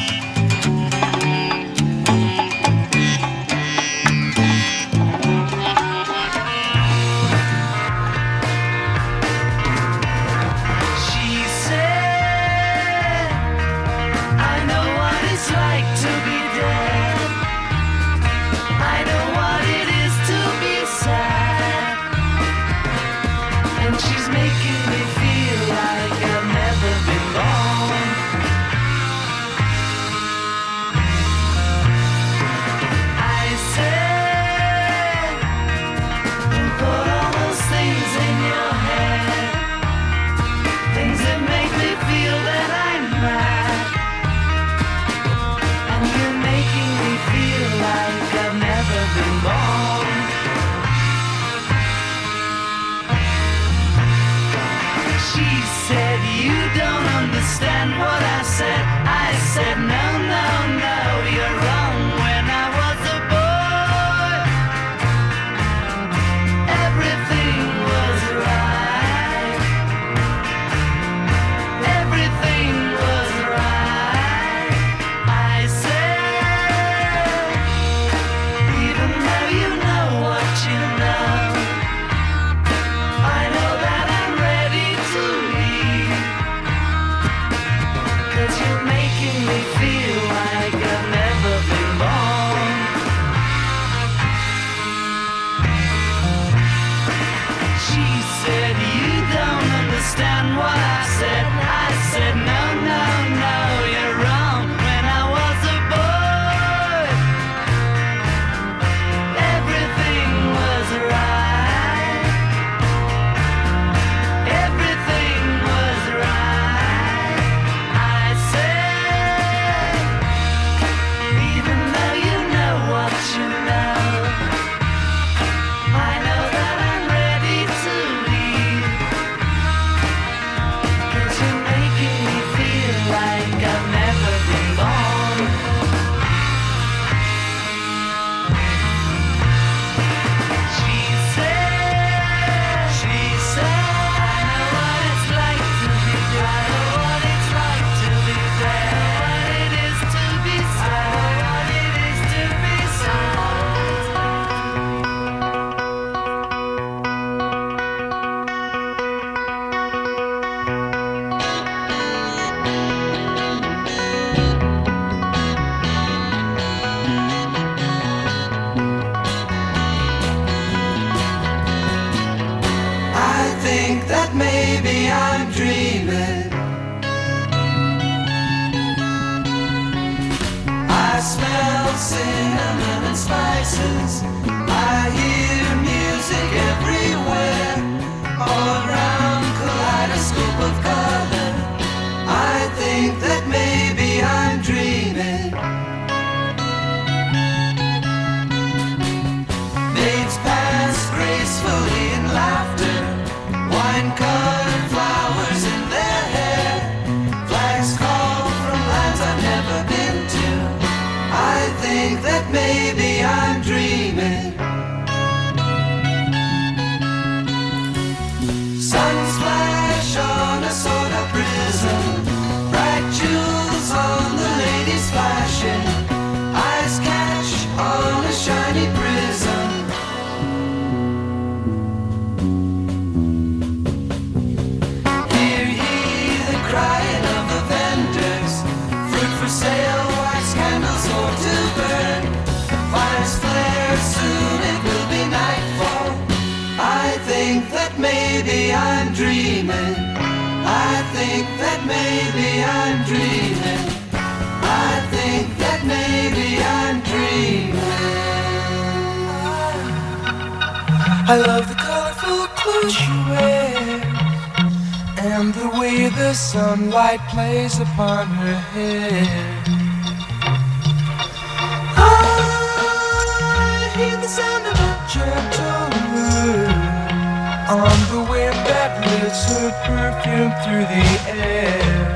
perfume 279.86 280.52
through 280.64 280.86
the 280.90 281.06
air. 281.30 282.16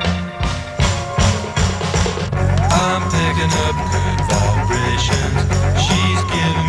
I'm 2.72 3.04
picking 3.14 3.54
up 3.66 3.78
good 3.94 4.20
vibrations. 4.30 5.38
She's 5.78 6.22
giving 6.34 6.69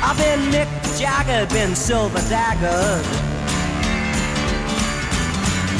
I've 0.00 0.16
been 0.16 0.40
Mick 0.52 0.70
Jagger, 0.98 1.46
been 1.52 1.74
Silver 1.74 2.22
Dagger. 2.28 3.02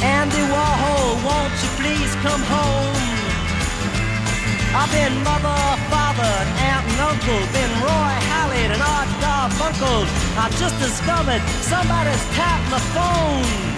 Andy 0.02 0.42
Warhol, 0.52 1.24
won't 1.24 1.54
you 1.62 1.70
please 1.78 2.12
come 2.26 2.42
home? 2.42 2.94
I've 4.74 4.90
been 4.92 5.14
mother, 5.24 5.58
father, 5.90 6.34
aunt 6.66 6.86
and 6.86 7.00
uncle, 7.00 7.40
been 7.54 7.72
Roy 7.82 8.14
Halee 8.30 8.68
and 8.74 8.82
Art 8.82 9.08
Garfunkel. 9.22 10.06
I 10.36 10.50
just 10.58 10.78
discovered 10.78 11.42
somebody's 11.62 12.24
tapped 12.34 12.70
my 12.70 12.78
phone. 12.94 13.68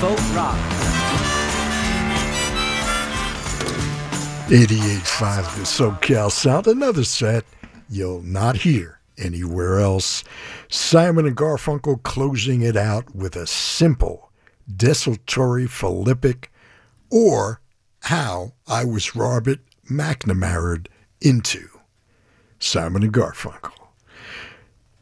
Folk 0.00 0.34
rock. 0.34 0.73
88.5 4.48 5.56
The 5.56 5.62
SoCal 5.62 6.30
Sound, 6.30 6.66
another 6.66 7.02
set 7.02 7.46
you'll 7.88 8.20
not 8.20 8.56
hear 8.56 9.00
anywhere 9.16 9.80
else. 9.80 10.22
Simon 10.68 11.26
and 11.26 11.34
Garfunkel 11.34 12.02
closing 12.02 12.60
it 12.60 12.76
out 12.76 13.14
with 13.14 13.36
a 13.36 13.46
simple, 13.46 14.30
desultory 14.76 15.66
Philippic, 15.66 16.52
or 17.10 17.62
how 18.02 18.52
I 18.68 18.84
was 18.84 19.16
Robert 19.16 19.60
McNamaraed 19.90 20.88
into 21.22 21.66
Simon 22.58 23.02
and 23.02 23.14
Garfunkel. 23.14 23.83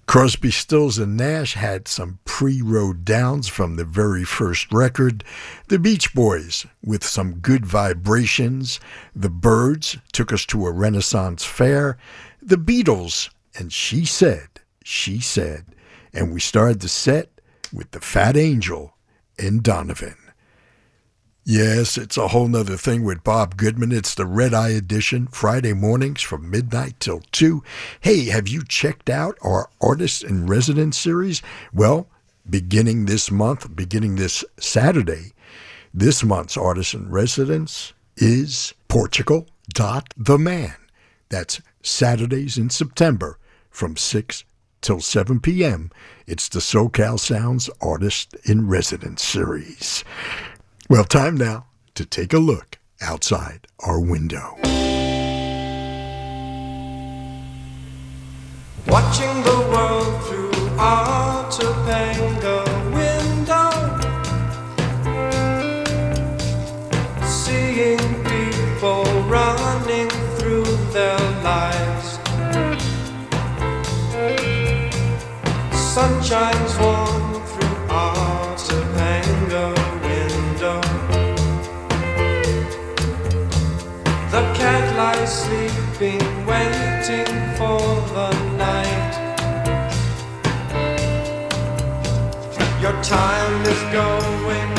Crosby, 0.06 0.50
Stills, 0.50 0.98
and 0.98 1.16
Nash 1.16 1.54
had 1.54 1.88
some 1.88 2.18
pre-road 2.24 3.04
downs 3.04 3.48
from 3.48 3.76
the 3.76 3.84
very 3.84 4.24
first 4.24 4.72
record. 4.72 5.24
The 5.68 5.78
Beach 5.78 6.12
Boys 6.12 6.66
with 6.84 7.04
some 7.04 7.34
good 7.34 7.64
vibrations. 7.64 8.80
The 9.14 9.30
Byrds 9.30 9.96
took 10.12 10.32
us 10.32 10.44
to 10.46 10.66
a 10.66 10.72
Renaissance 10.72 11.44
fair. 11.44 11.96
The 12.42 12.56
Beatles 12.56 13.30
and 13.54 13.72
She 13.72 14.04
Said, 14.04 14.48
She 14.82 15.20
Said. 15.20 15.66
And 16.12 16.32
we 16.32 16.40
started 16.40 16.80
the 16.80 16.88
set 16.88 17.30
with 17.72 17.92
the 17.92 18.00
Fat 18.00 18.36
Angel 18.36 18.94
and 19.38 19.62
Donovan. 19.62 20.16
Yes, 21.44 21.98
it's 21.98 22.16
a 22.16 22.28
whole 22.28 22.46
nother 22.46 22.76
thing 22.76 23.02
with 23.02 23.24
Bob 23.24 23.56
Goodman. 23.56 23.90
It's 23.90 24.14
the 24.14 24.26
Red 24.26 24.54
Eye 24.54 24.68
Edition, 24.68 25.26
Friday 25.26 25.72
mornings 25.72 26.22
from 26.22 26.48
midnight 26.48 27.00
till 27.00 27.20
2. 27.32 27.64
Hey, 28.00 28.26
have 28.26 28.46
you 28.46 28.62
checked 28.62 29.10
out 29.10 29.38
our 29.42 29.68
Artists 29.80 30.22
in 30.22 30.46
Residence 30.46 30.96
series? 30.96 31.42
Well, 31.72 32.06
beginning 32.48 33.06
this 33.06 33.28
month, 33.32 33.74
beginning 33.74 34.14
this 34.14 34.44
Saturday, 34.60 35.32
this 35.92 36.22
month's 36.22 36.56
Artist 36.56 36.94
in 36.94 37.10
Residence 37.10 37.92
is 38.16 38.72
Portugal 38.86 39.48
Dot 39.74 40.14
the 40.16 40.38
Man. 40.38 40.76
That's 41.28 41.60
Saturdays 41.82 42.56
in 42.56 42.70
September 42.70 43.36
from 43.68 43.96
6 43.96 44.44
till 44.80 45.00
7 45.00 45.40
p.m. 45.40 45.90
It's 46.26 46.48
the 46.48 46.60
SoCal 46.60 47.18
Sounds 47.18 47.68
Artist 47.80 48.36
in 48.44 48.68
Residence 48.68 49.24
series. 49.24 50.04
Well, 50.92 51.04
time 51.04 51.38
now 51.38 51.68
to 51.94 52.04
take 52.04 52.34
a 52.34 52.38
look 52.38 52.78
outside 53.00 53.66
our 53.80 53.98
window. 53.98 54.58
Watching 58.86 59.42
the 59.42 59.68
world 59.72 60.22
through 60.26 60.52
our 60.76 61.50
Topanga 61.50 62.66
window. 62.92 63.70
Seeing 67.26 67.98
people 68.24 69.04
running 69.30 70.10
through 70.36 70.76
their 70.92 71.18
lives. 71.40 72.18
Sun 75.74 76.22
shines 76.22 76.78
warm 76.78 77.31
sleeping, 85.32 86.20
waiting 86.46 87.32
for 87.56 87.80
the 88.14 88.30
night. 88.58 89.12
Your 92.82 92.92
time 93.02 93.62
is 93.62 93.82
going 93.92 94.71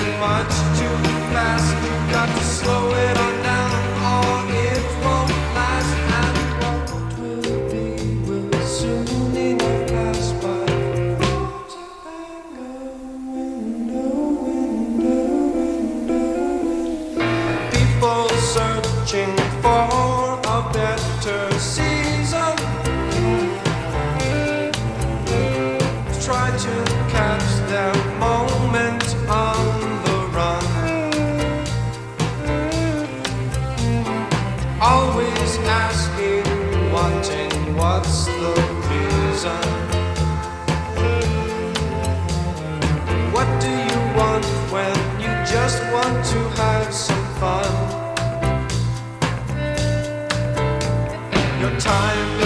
time 51.80 52.43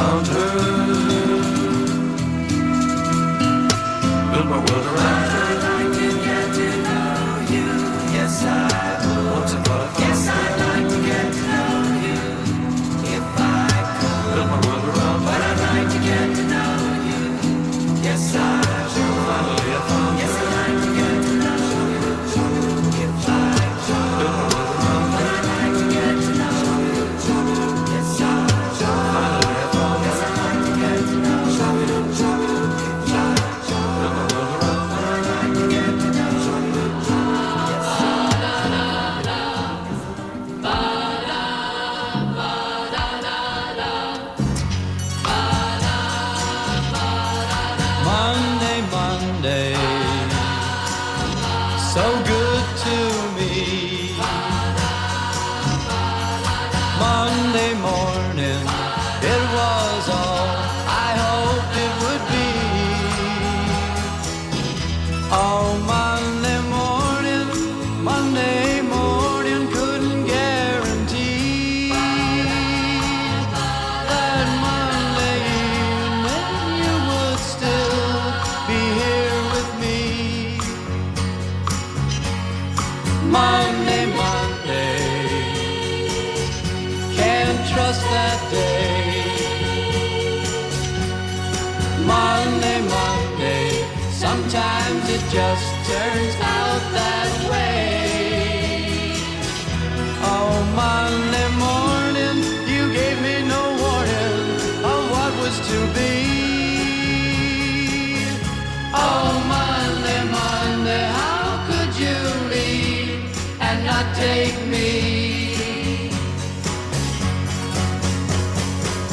found 0.00 0.26
her. 0.34 0.50
Built 4.32 4.48
my 4.54 4.60
world 4.66 4.86
around 4.92 5.28
her. 5.34 5.48
I 5.78 5.82
didn't 5.96 6.20
get 6.28 6.46
to 6.58 6.68
know 6.86 7.18
you. 7.54 7.68
Yes, 8.16 8.34
I 8.44 8.58
would. 9.04 9.50
Once 10.04 10.19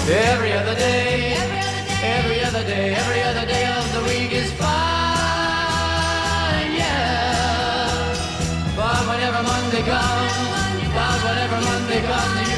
Every 0.10 0.54
other 0.54 0.74
day, 0.74 1.36
every 2.02 2.42
other 2.42 2.64
day, 2.64 2.96
every 2.96 3.22
other 3.24 3.46
day 3.46 3.66
of 3.68 3.92
the 3.92 4.04
week 4.04 4.32
is 4.32 4.50
fine, 4.54 4.70
yeah. 6.72 8.16
But 8.74 9.06
whenever 9.06 9.44
Monday 9.44 9.84
comes, 9.84 10.32
but 10.96 11.24
whenever 11.28 11.60
Monday 11.60 12.02
comes, 12.08 12.57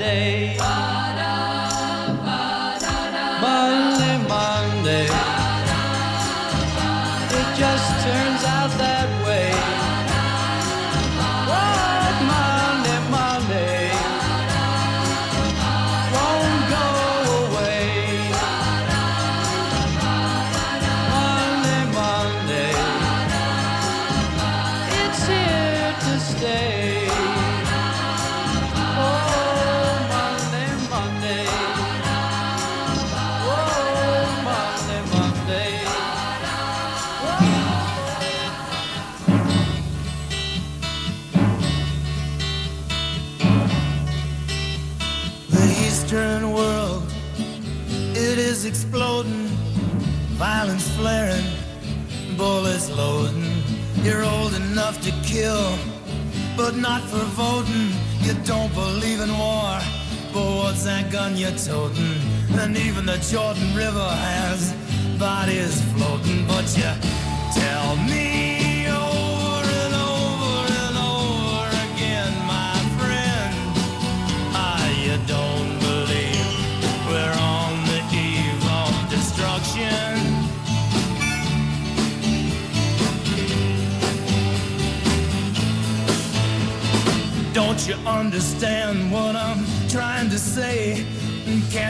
day. 0.00 0.79
Toting? 61.66 62.20
And 62.58 62.76
even 62.76 63.06
the 63.06 63.18
Jordan 63.18 63.59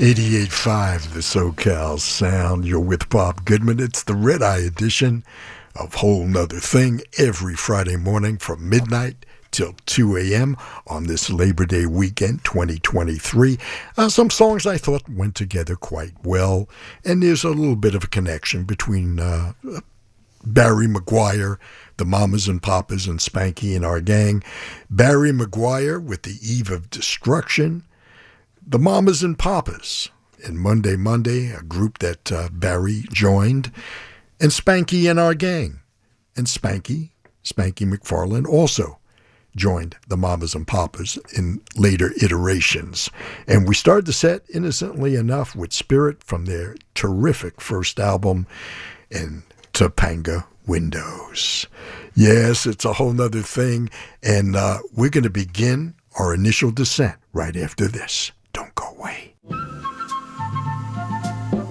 88.5, 0.00 1.12
the 1.12 1.20
SoCal 1.20 2.00
Sound. 2.00 2.64
You're 2.64 2.80
with 2.80 3.10
Bob 3.10 3.44
Goodman. 3.44 3.80
It's 3.80 4.02
the 4.02 4.14
Red 4.14 4.42
Eye 4.42 4.60
edition 4.60 5.22
of 5.76 5.92
Whole 5.92 6.24
Nother 6.24 6.58
Thing 6.58 7.02
every 7.18 7.54
Friday 7.54 7.96
morning 7.96 8.38
from 8.38 8.66
midnight 8.66 9.26
till 9.50 9.74
2 9.84 10.16
a.m. 10.16 10.56
on 10.86 11.04
this 11.04 11.28
Labor 11.28 11.66
Day 11.66 11.84
weekend 11.84 12.42
2023. 12.44 13.58
Uh, 13.98 14.08
some 14.08 14.30
songs 14.30 14.66
I 14.66 14.78
thought 14.78 15.06
went 15.06 15.34
together 15.34 15.76
quite 15.76 16.14
well, 16.24 16.66
and 17.04 17.22
there's 17.22 17.44
a 17.44 17.50
little 17.50 17.76
bit 17.76 17.94
of 17.94 18.04
a 18.04 18.08
connection 18.08 18.64
between 18.64 19.20
uh, 19.20 19.52
Barry 20.42 20.86
McGuire, 20.86 21.58
the 21.98 22.06
Mamas 22.06 22.48
and 22.48 22.62
Papas, 22.62 23.06
and 23.06 23.18
Spanky 23.18 23.76
and 23.76 23.84
our 23.84 24.00
gang. 24.00 24.42
Barry 24.88 25.30
McGuire 25.30 26.02
with 26.02 26.22
The 26.22 26.38
Eve 26.42 26.70
of 26.70 26.88
Destruction, 26.88 27.84
the 28.70 28.78
Mamas 28.78 29.24
and 29.24 29.36
Papas, 29.36 30.10
and 30.44 30.56
Monday 30.56 30.94
Monday, 30.94 31.50
a 31.50 31.60
group 31.60 31.98
that 31.98 32.30
uh, 32.30 32.48
Barry 32.52 33.02
joined, 33.12 33.72
and 34.40 34.52
Spanky 34.52 35.10
and 35.10 35.18
our 35.18 35.34
gang. 35.34 35.80
And 36.36 36.46
Spanky, 36.46 37.10
Spanky 37.42 37.84
McFarland, 37.84 38.46
also 38.46 39.00
joined 39.56 39.96
the 40.06 40.16
Mamas 40.16 40.54
and 40.54 40.68
Papas 40.68 41.18
in 41.36 41.60
later 41.74 42.12
iterations. 42.22 43.10
And 43.48 43.66
we 43.66 43.74
started 43.74 44.06
the 44.06 44.12
set 44.12 44.42
innocently 44.54 45.16
enough 45.16 45.56
with 45.56 45.72
Spirit 45.72 46.22
from 46.22 46.44
their 46.44 46.76
terrific 46.94 47.60
first 47.60 47.98
album, 47.98 48.46
and 49.10 49.42
Topanga 49.72 50.44
Windows. 50.68 51.66
Yes, 52.14 52.66
it's 52.66 52.84
a 52.84 52.92
whole 52.92 53.12
nother 53.12 53.42
thing, 53.42 53.90
and 54.22 54.54
uh, 54.54 54.78
we're 54.94 55.10
going 55.10 55.24
to 55.24 55.30
begin 55.30 55.96
our 56.20 56.32
initial 56.32 56.70
descent 56.70 57.16
right 57.32 57.56
after 57.56 57.88
this. 57.88 58.30
Don't 58.52 58.74
go 58.74 58.88
away. 58.96 59.34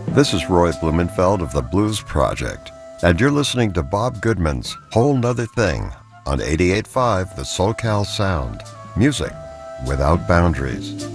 This 0.10 0.34
is 0.34 0.50
Roy 0.50 0.72
Blumenfeld 0.72 1.42
of 1.42 1.54
the 1.54 1.62
Blues 1.62 2.02
Project, 2.02 2.72
and 3.04 3.20
you're 3.20 3.32
listening 3.32 3.72
to 3.74 3.84
Bob 3.84 4.22
Goodman's 4.22 4.76
Whole 4.92 5.16
Nother 5.16 5.46
Thing 5.46 5.92
on 6.26 6.40
88.5 6.40 7.36
The 7.36 7.44
SoCal 7.44 8.06
Sound. 8.06 8.62
Music 8.96 9.32
without 9.88 10.28
boundaries. 10.28 11.06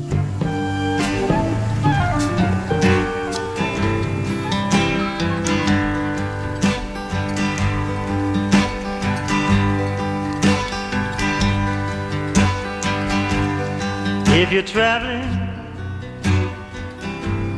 If 14.37 14.53
you're 14.53 14.63
traveling 14.63 15.24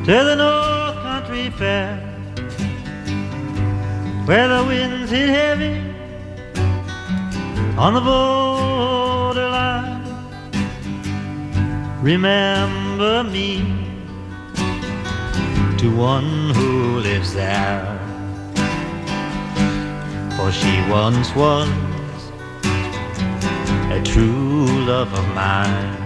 to 0.06 0.12
the 0.12 0.36
North 0.36 0.94
Country 1.02 1.50
Fair, 1.50 1.96
where 4.24 4.46
the 4.46 4.64
winds 4.64 5.10
hit 5.10 5.28
heavy 5.28 5.82
on 7.76 7.94
the 7.94 8.00
borderline, 8.00 10.04
remember 12.00 13.24
me 13.24 13.56
to 15.76 15.90
one 15.96 16.54
who 16.54 17.00
lives 17.00 17.34
there. 17.34 17.98
For 20.36 20.52
she 20.52 20.88
once 20.88 21.34
was 21.34 21.68
a 23.90 24.00
true 24.04 24.66
love 24.86 25.12
of 25.12 25.26
mine. 25.34 26.05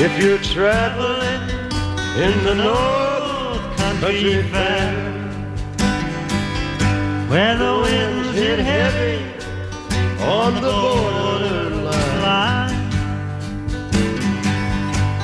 If 0.00 0.16
you're 0.22 0.38
traveling 0.38 1.42
in 2.22 2.44
the 2.44 2.54
North 2.54 3.76
Country 3.78 4.44
Fair, 4.44 4.94
where 7.28 7.56
the 7.58 7.80
winds 7.82 8.32
hit 8.32 8.60
heavy 8.60 9.18
on 10.22 10.54
the 10.54 10.70
borderline, 10.70 11.90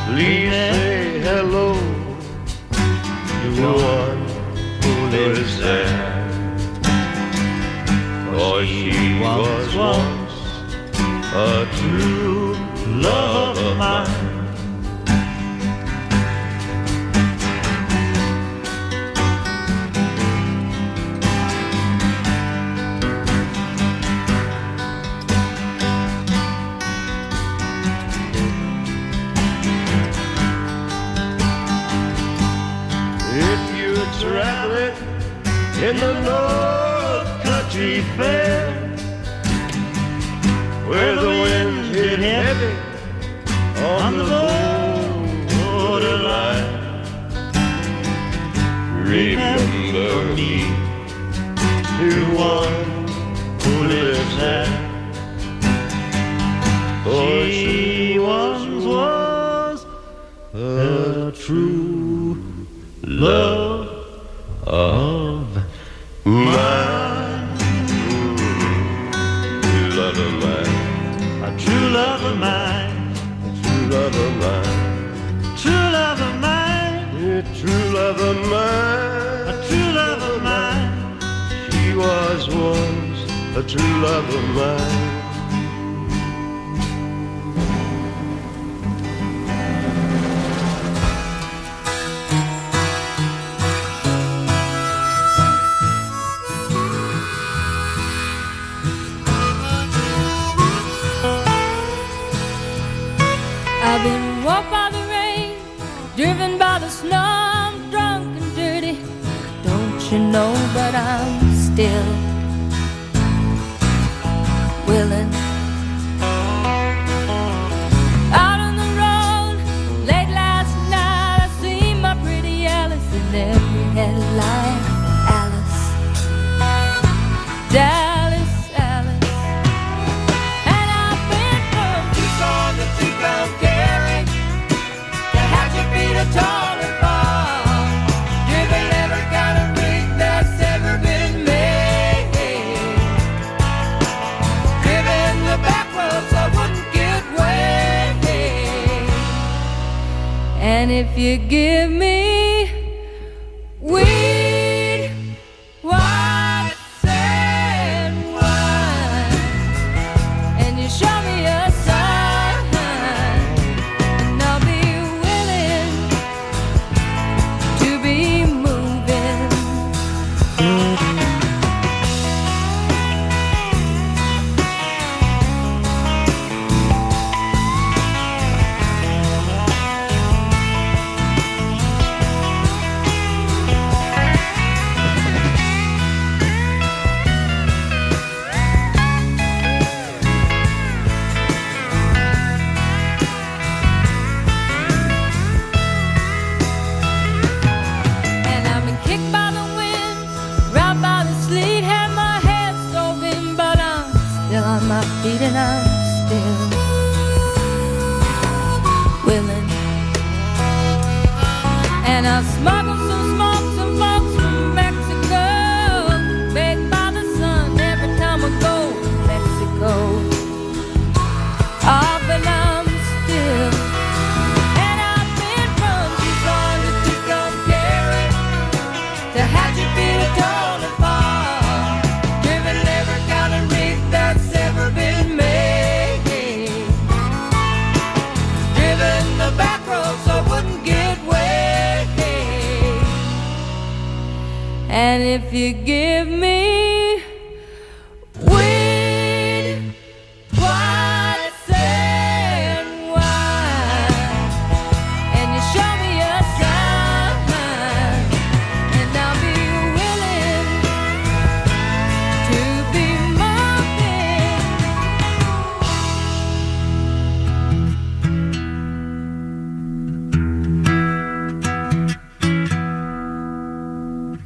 please 0.08 0.50
say 0.50 1.20
hello 1.20 1.74
to 3.42 3.48
one 3.62 4.22
who 4.82 4.92
lives 5.16 5.56
there. 5.60 6.26
For 8.32 8.66
she 8.66 9.20
was 9.20 9.76
once 9.76 10.34
a 11.32 11.64
true 11.76 12.56
love 12.86 13.56
of 13.56 13.76
mine. 13.76 14.23
In 35.82 35.96
the 35.96 36.14
North 36.22 37.42
Country 37.42 38.02
Fair, 38.16 38.70
where 40.88 41.16
the 41.16 41.28
winds 41.28 41.96
hit 41.96 42.18
heavy 42.20 42.76
on 43.82 44.16
the 44.18 44.24
borderline, 44.24 44.63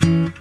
Oh, 0.09 0.38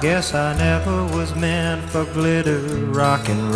guess 0.00 0.32
I 0.32 0.56
never 0.56 1.04
was 1.06 1.34
meant 1.34 1.82
for 1.90 2.04
glitter 2.04 2.60
rockin' 2.92 3.47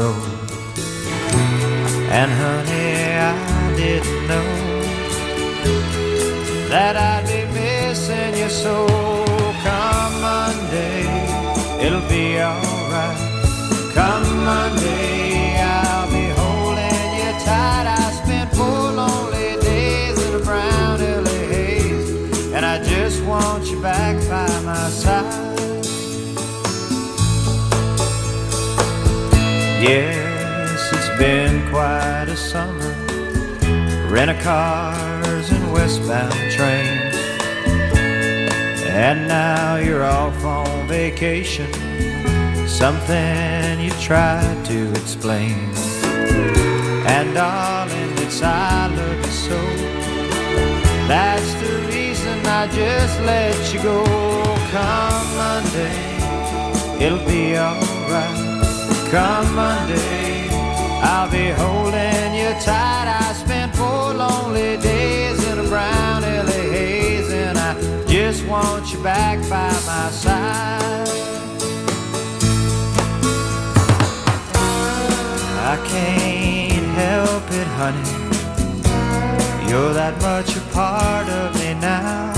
cars 34.43 35.53
and 35.53 35.73
westbound 35.73 36.35
trains. 36.51 37.15
And 38.85 39.29
now 39.29 39.77
you're 39.77 40.05
off 40.05 40.45
on 40.45 40.89
vacation, 40.89 41.73
something 42.67 43.81
you 43.81 43.93
tried 44.01 44.65
to 44.67 44.91
explain. 44.91 45.57
And 47.07 47.35
darling, 47.35 48.13
it's 48.19 48.43
I 48.43 48.89
love 48.89 49.17
you 49.25 49.33
so. 49.47 49.61
That's 51.07 51.53
the 51.63 51.75
reason 51.87 52.45
I 52.45 52.67
just 52.67 53.21
let 53.21 53.73
you 53.73 53.81
go. 53.81 54.05
Come 54.73 55.27
Monday, 55.37 57.05
it'll 57.05 57.27
be 57.27 57.57
alright. 57.57 58.39
Come 59.11 59.55
Monday, 59.55 60.49
I'll 61.01 61.31
be 61.31 61.51
holding 61.51 62.35
you 62.35 62.51
tight. 62.61 63.09
I 63.21 63.42
lonely 64.15 64.77
days 64.79 65.47
in 65.49 65.59
a 65.59 65.69
brown 65.69 66.23
LA 66.23 66.63
haze, 66.77 67.31
and 67.31 67.59
I 67.59 67.75
just 68.07 68.47
want 68.47 68.93
you 68.93 69.03
back 69.03 69.39
by 69.49 69.71
my 69.87 70.11
side. 70.11 71.09
I 75.73 75.77
can't 75.87 76.89
help 77.05 77.45
it, 77.51 77.69
honey. 77.81 78.23
You're 79.71 79.95
that 79.95 80.21
much 80.21 80.57
a 80.57 80.61
part 80.73 81.29
of 81.29 81.55
me 81.61 81.75
now. 81.75 82.33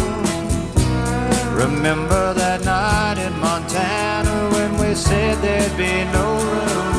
Remember 1.55 2.34
that 2.34 2.64
night 2.64 3.18
in 3.18 3.32
Montana 3.40 4.51
when 4.55 4.70
we 4.78 4.94
said 4.94 5.38
there'd 5.38 5.76
be 5.76 6.05
no 6.12 6.26
room 6.38 6.93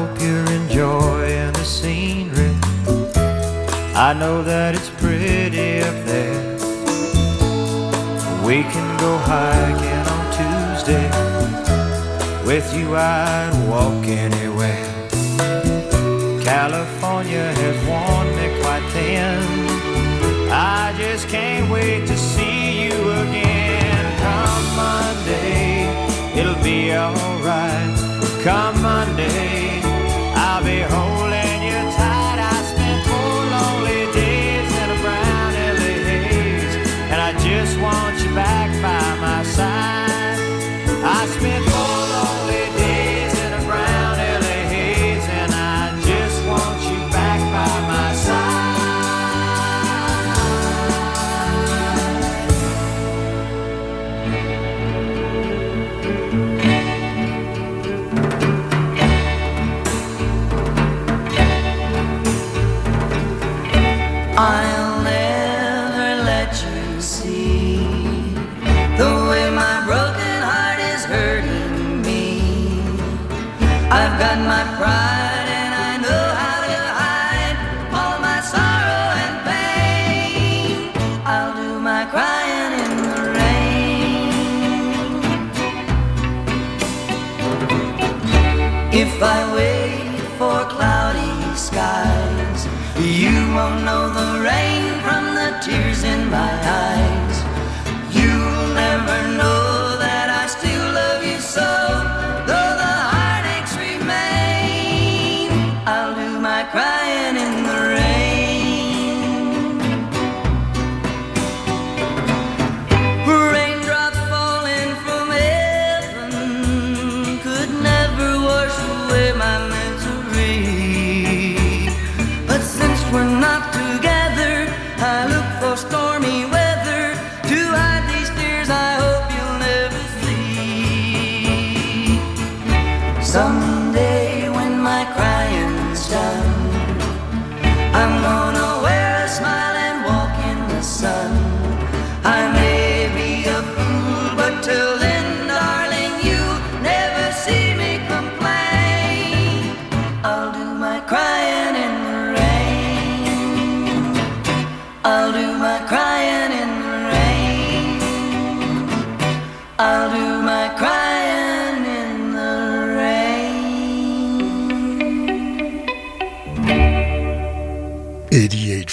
hope 0.00 0.20
you're 0.22 0.50
enjoying 0.52 1.52
the 1.52 1.64
scenery. 1.64 2.54
I 4.08 4.14
know 4.18 4.42
that 4.42 4.74
it's 4.74 4.90
pretty 5.02 5.82
up 5.88 5.98
there. 6.12 6.40
We 8.48 8.62
can 8.72 8.88
go 9.04 9.12
hiking 9.32 10.04
on 10.14 10.24
Tuesday. 10.38 11.06
With 12.48 12.68
you, 12.78 12.96
I'd 12.96 13.52
walk 13.68 14.04
anywhere. 14.06 14.86
California 16.50 17.46
has 17.60 17.76
worn 17.88 18.28
me 18.38 18.46
quite 18.62 18.86
thin. 18.94 19.38
I 20.50 20.94
just 20.96 21.28
can't 21.28 21.70
wait 21.70 22.06
to 22.06 22.16
see 22.16 22.84
you 22.84 22.96
again. 23.24 24.04
Come 24.24 24.66
Monday, 24.82 25.60
it'll 26.38 26.62
be 26.64 26.94
alright. 26.94 27.90
Come 28.42 28.80
Monday. 28.80 29.49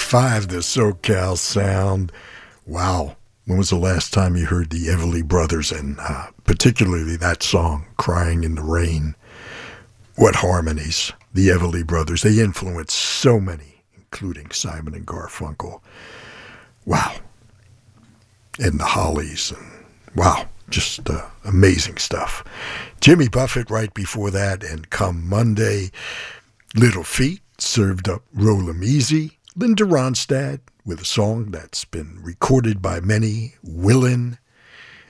Five 0.08 0.48
the 0.48 0.60
SoCal 0.60 1.38
sound. 1.38 2.14
Wow. 2.66 3.18
When 3.44 3.58
was 3.58 3.72
the 3.72 3.76
last 3.76 4.14
time 4.14 4.38
you 4.38 4.46
heard 4.46 4.70
the 4.70 4.88
Everly 4.88 5.22
Brothers 5.22 5.70
and 5.70 5.98
uh, 6.00 6.28
particularly 6.46 7.18
that 7.18 7.44
song, 7.44 7.88
Crying 7.98 8.46
in 8.46 8.56
the 8.56 8.64
Rain? 8.64 9.16
What 10.16 10.36
harmonies. 10.36 11.12
The 11.34 11.50
Everly 11.50 11.86
Brothers. 11.86 12.22
They 12.22 12.40
influenced 12.40 12.98
so 12.98 13.42
many, 13.42 13.84
including 13.96 14.52
Simon 14.52 14.96
and 14.96 15.06
Garfunkel. 15.06 15.82
Wow. 16.86 17.14
And 18.60 18.80
the 18.80 18.86
Hollies. 18.86 19.52
And 19.52 19.70
wow. 20.16 20.48
Just 20.70 21.10
uh, 21.10 21.26
amazing 21.44 21.98
stuff. 21.98 22.46
Jimmy 23.02 23.28
Buffett 23.28 23.70
right 23.70 23.94
before 23.94 24.32
that. 24.32 24.64
And 24.64 24.90
come 24.90 25.28
Monday, 25.28 25.92
Little 26.78 27.04
Feat 27.04 27.42
served 27.58 28.08
up 28.08 28.24
Roll 28.34 28.70
'em 28.70 28.86
Easy. 28.86 29.37
Linda 29.58 29.86
Ronstadt 29.86 30.60
with 30.86 31.02
a 31.02 31.06
song 31.06 31.50
that's 31.50 31.84
been 31.84 32.20
recorded 32.22 32.80
by 32.80 33.00
many, 33.00 33.56
Willin, 33.64 34.38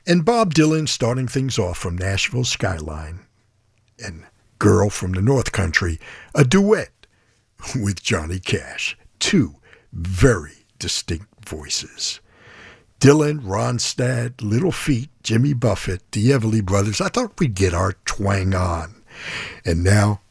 and 0.05 0.23
Bob 0.23 0.53
Dylan 0.53 0.87
starting 0.87 1.27
things 1.27 1.59
off 1.59 1.77
from 1.77 1.97
Nashville 1.97 2.45
Skyline, 2.45 3.25
and 4.01 4.23
Girl 4.57 4.89
from 4.89 5.11
the 5.11 5.21
North 5.21 5.51
Country, 5.51 5.99
a 6.33 6.45
duet 6.45 7.07
with 7.75 8.01
Johnny 8.01 8.39
Cash. 8.39 8.97
Two 9.19 9.55
very 9.91 10.65
distinct 10.79 11.43
voices. 11.45 12.21
Dylan, 13.01 13.41
Ronstadt, 13.41 14.41
Little 14.41 14.71
Feat, 14.71 15.09
Jimmy 15.23 15.51
Buffett, 15.51 16.09
the 16.13 16.29
Everly 16.29 16.63
Brothers. 16.63 17.01
I 17.01 17.09
thought 17.09 17.37
we'd 17.37 17.53
get 17.53 17.73
our 17.73 17.97
twang 18.05 18.55
on. 18.55 19.03
And 19.65 19.83
now, 19.83 20.21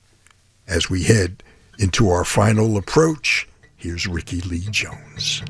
as 0.66 0.88
we 0.88 1.02
head 1.02 1.42
into 1.78 2.08
our 2.08 2.24
final 2.24 2.78
approach, 2.78 3.46
Here's 3.78 4.06
Rickie 4.06 4.40
Lee 4.40 4.66
Jones. 4.70 5.42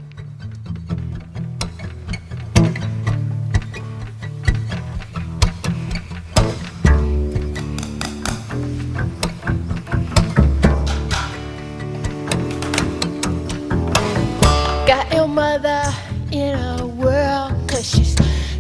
Got 14.86 15.12
your 15.15 15.28
mother 15.28 15.85
in 16.32 16.57
a 16.57 16.85
whirl, 16.85 17.65
cause 17.69 17.89
she's 17.89 18.16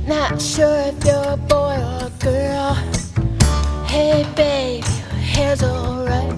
not 0.06 0.40
sure 0.40 0.78
if 0.78 1.04
you're 1.04 1.32
a 1.32 1.36
boy 1.36 1.76
or 1.76 2.06
a 2.06 2.12
girl. 2.20 2.74
Hey, 3.86 4.24
babe, 4.36 4.84
your 4.84 5.20
hair's 5.20 5.62
alright. 5.64 6.35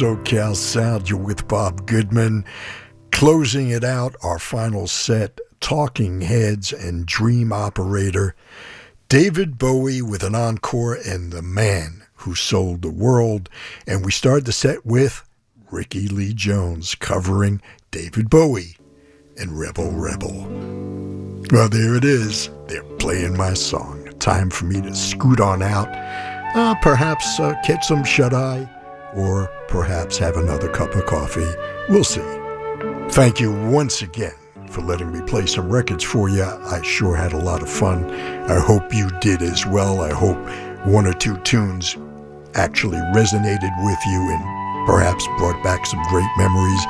SoCal 0.00 0.56
Sound. 0.56 1.10
You're 1.10 1.18
with 1.18 1.46
Bob 1.46 1.86
Goodman. 1.86 2.46
Closing 3.12 3.68
it 3.68 3.84
out, 3.84 4.16
our 4.22 4.38
final 4.38 4.86
set, 4.86 5.38
Talking 5.60 6.22
Heads 6.22 6.72
and 6.72 7.04
Dream 7.04 7.52
Operator. 7.52 8.34
David 9.10 9.58
Bowie 9.58 10.00
with 10.00 10.22
an 10.22 10.34
encore 10.34 10.94
and 10.94 11.30
The 11.30 11.42
Man 11.42 12.04
Who 12.14 12.34
Sold 12.34 12.80
the 12.80 12.90
World. 12.90 13.50
And 13.86 14.02
we 14.02 14.10
start 14.10 14.46
the 14.46 14.52
set 14.52 14.86
with 14.86 15.22
Rickie 15.70 16.08
Lee 16.08 16.32
Jones 16.32 16.94
covering 16.94 17.60
David 17.90 18.30
Bowie 18.30 18.78
and 19.36 19.58
Rebel 19.58 19.90
Rebel. 19.90 20.46
Well, 21.50 21.68
there 21.68 21.94
it 21.96 22.06
is. 22.06 22.48
They're 22.68 22.84
playing 22.96 23.36
my 23.36 23.52
song. 23.52 24.08
Time 24.18 24.48
for 24.48 24.64
me 24.64 24.80
to 24.80 24.94
scoot 24.94 25.40
on 25.40 25.62
out. 25.62 25.88
Uh, 26.56 26.74
perhaps 26.76 27.38
uh, 27.38 27.54
catch 27.66 27.84
some 27.84 28.02
shut 28.02 28.32
eye, 28.32 28.66
or 29.14 29.50
perhaps 29.68 30.18
have 30.18 30.36
another 30.36 30.68
cup 30.68 30.94
of 30.94 31.06
coffee. 31.06 31.50
We'll 31.88 32.04
see. 32.04 32.22
Thank 33.10 33.40
you 33.40 33.52
once 33.52 34.02
again 34.02 34.34
for 34.68 34.82
letting 34.82 35.12
me 35.12 35.20
play 35.22 35.46
some 35.46 35.68
records 35.68 36.04
for 36.04 36.28
you. 36.28 36.44
I 36.44 36.80
sure 36.82 37.16
had 37.16 37.32
a 37.32 37.38
lot 37.38 37.62
of 37.62 37.68
fun. 37.68 38.10
I 38.50 38.60
hope 38.60 38.94
you 38.94 39.10
did 39.20 39.42
as 39.42 39.66
well. 39.66 40.00
I 40.00 40.12
hope 40.12 40.38
one 40.86 41.06
or 41.06 41.12
two 41.12 41.36
tunes 41.38 41.96
actually 42.54 42.98
resonated 43.14 43.84
with 43.84 43.98
you 44.06 44.30
and 44.30 44.86
perhaps 44.86 45.26
brought 45.38 45.62
back 45.62 45.86
some 45.86 46.02
great 46.04 46.30
memories. 46.38 46.80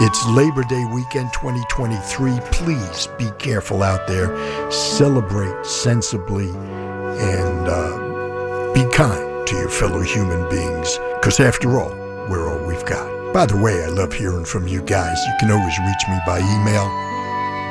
It's 0.00 0.26
Labor 0.28 0.64
Day 0.64 0.84
weekend 0.84 1.32
2023. 1.32 2.38
Please 2.52 3.08
be 3.18 3.30
careful 3.38 3.82
out 3.82 4.06
there. 4.06 4.30
Celebrate 4.70 5.64
sensibly 5.64 6.48
and 6.48 7.68
uh, 7.68 8.72
be 8.74 8.88
kind 8.94 9.29
to 9.50 9.56
your 9.56 9.68
fellow 9.68 10.00
human 10.00 10.48
beings 10.48 10.98
because 11.14 11.40
after 11.40 11.80
all, 11.80 11.90
we're 12.28 12.48
all 12.48 12.64
we've 12.66 12.84
got. 12.84 13.34
By 13.34 13.46
the 13.46 13.56
way, 13.56 13.84
I 13.84 13.88
love 13.88 14.12
hearing 14.12 14.44
from 14.44 14.68
you 14.68 14.80
guys. 14.80 15.18
You 15.26 15.34
can 15.40 15.50
always 15.50 15.76
reach 15.80 16.08
me 16.08 16.20
by 16.24 16.38
email, 16.38 16.86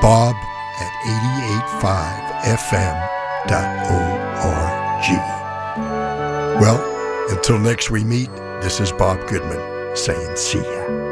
bob 0.01 0.35
at 0.81 0.91
885fm.org. 1.79 2.99
Well, 6.59 6.79
until 7.31 7.59
next 7.59 7.89
we 7.89 8.03
meet, 8.03 8.29
this 8.61 8.81
is 8.81 8.91
Bob 8.91 9.25
Goodman 9.29 9.95
saying 9.95 10.35
see 10.35 10.59
ya. 10.59 11.08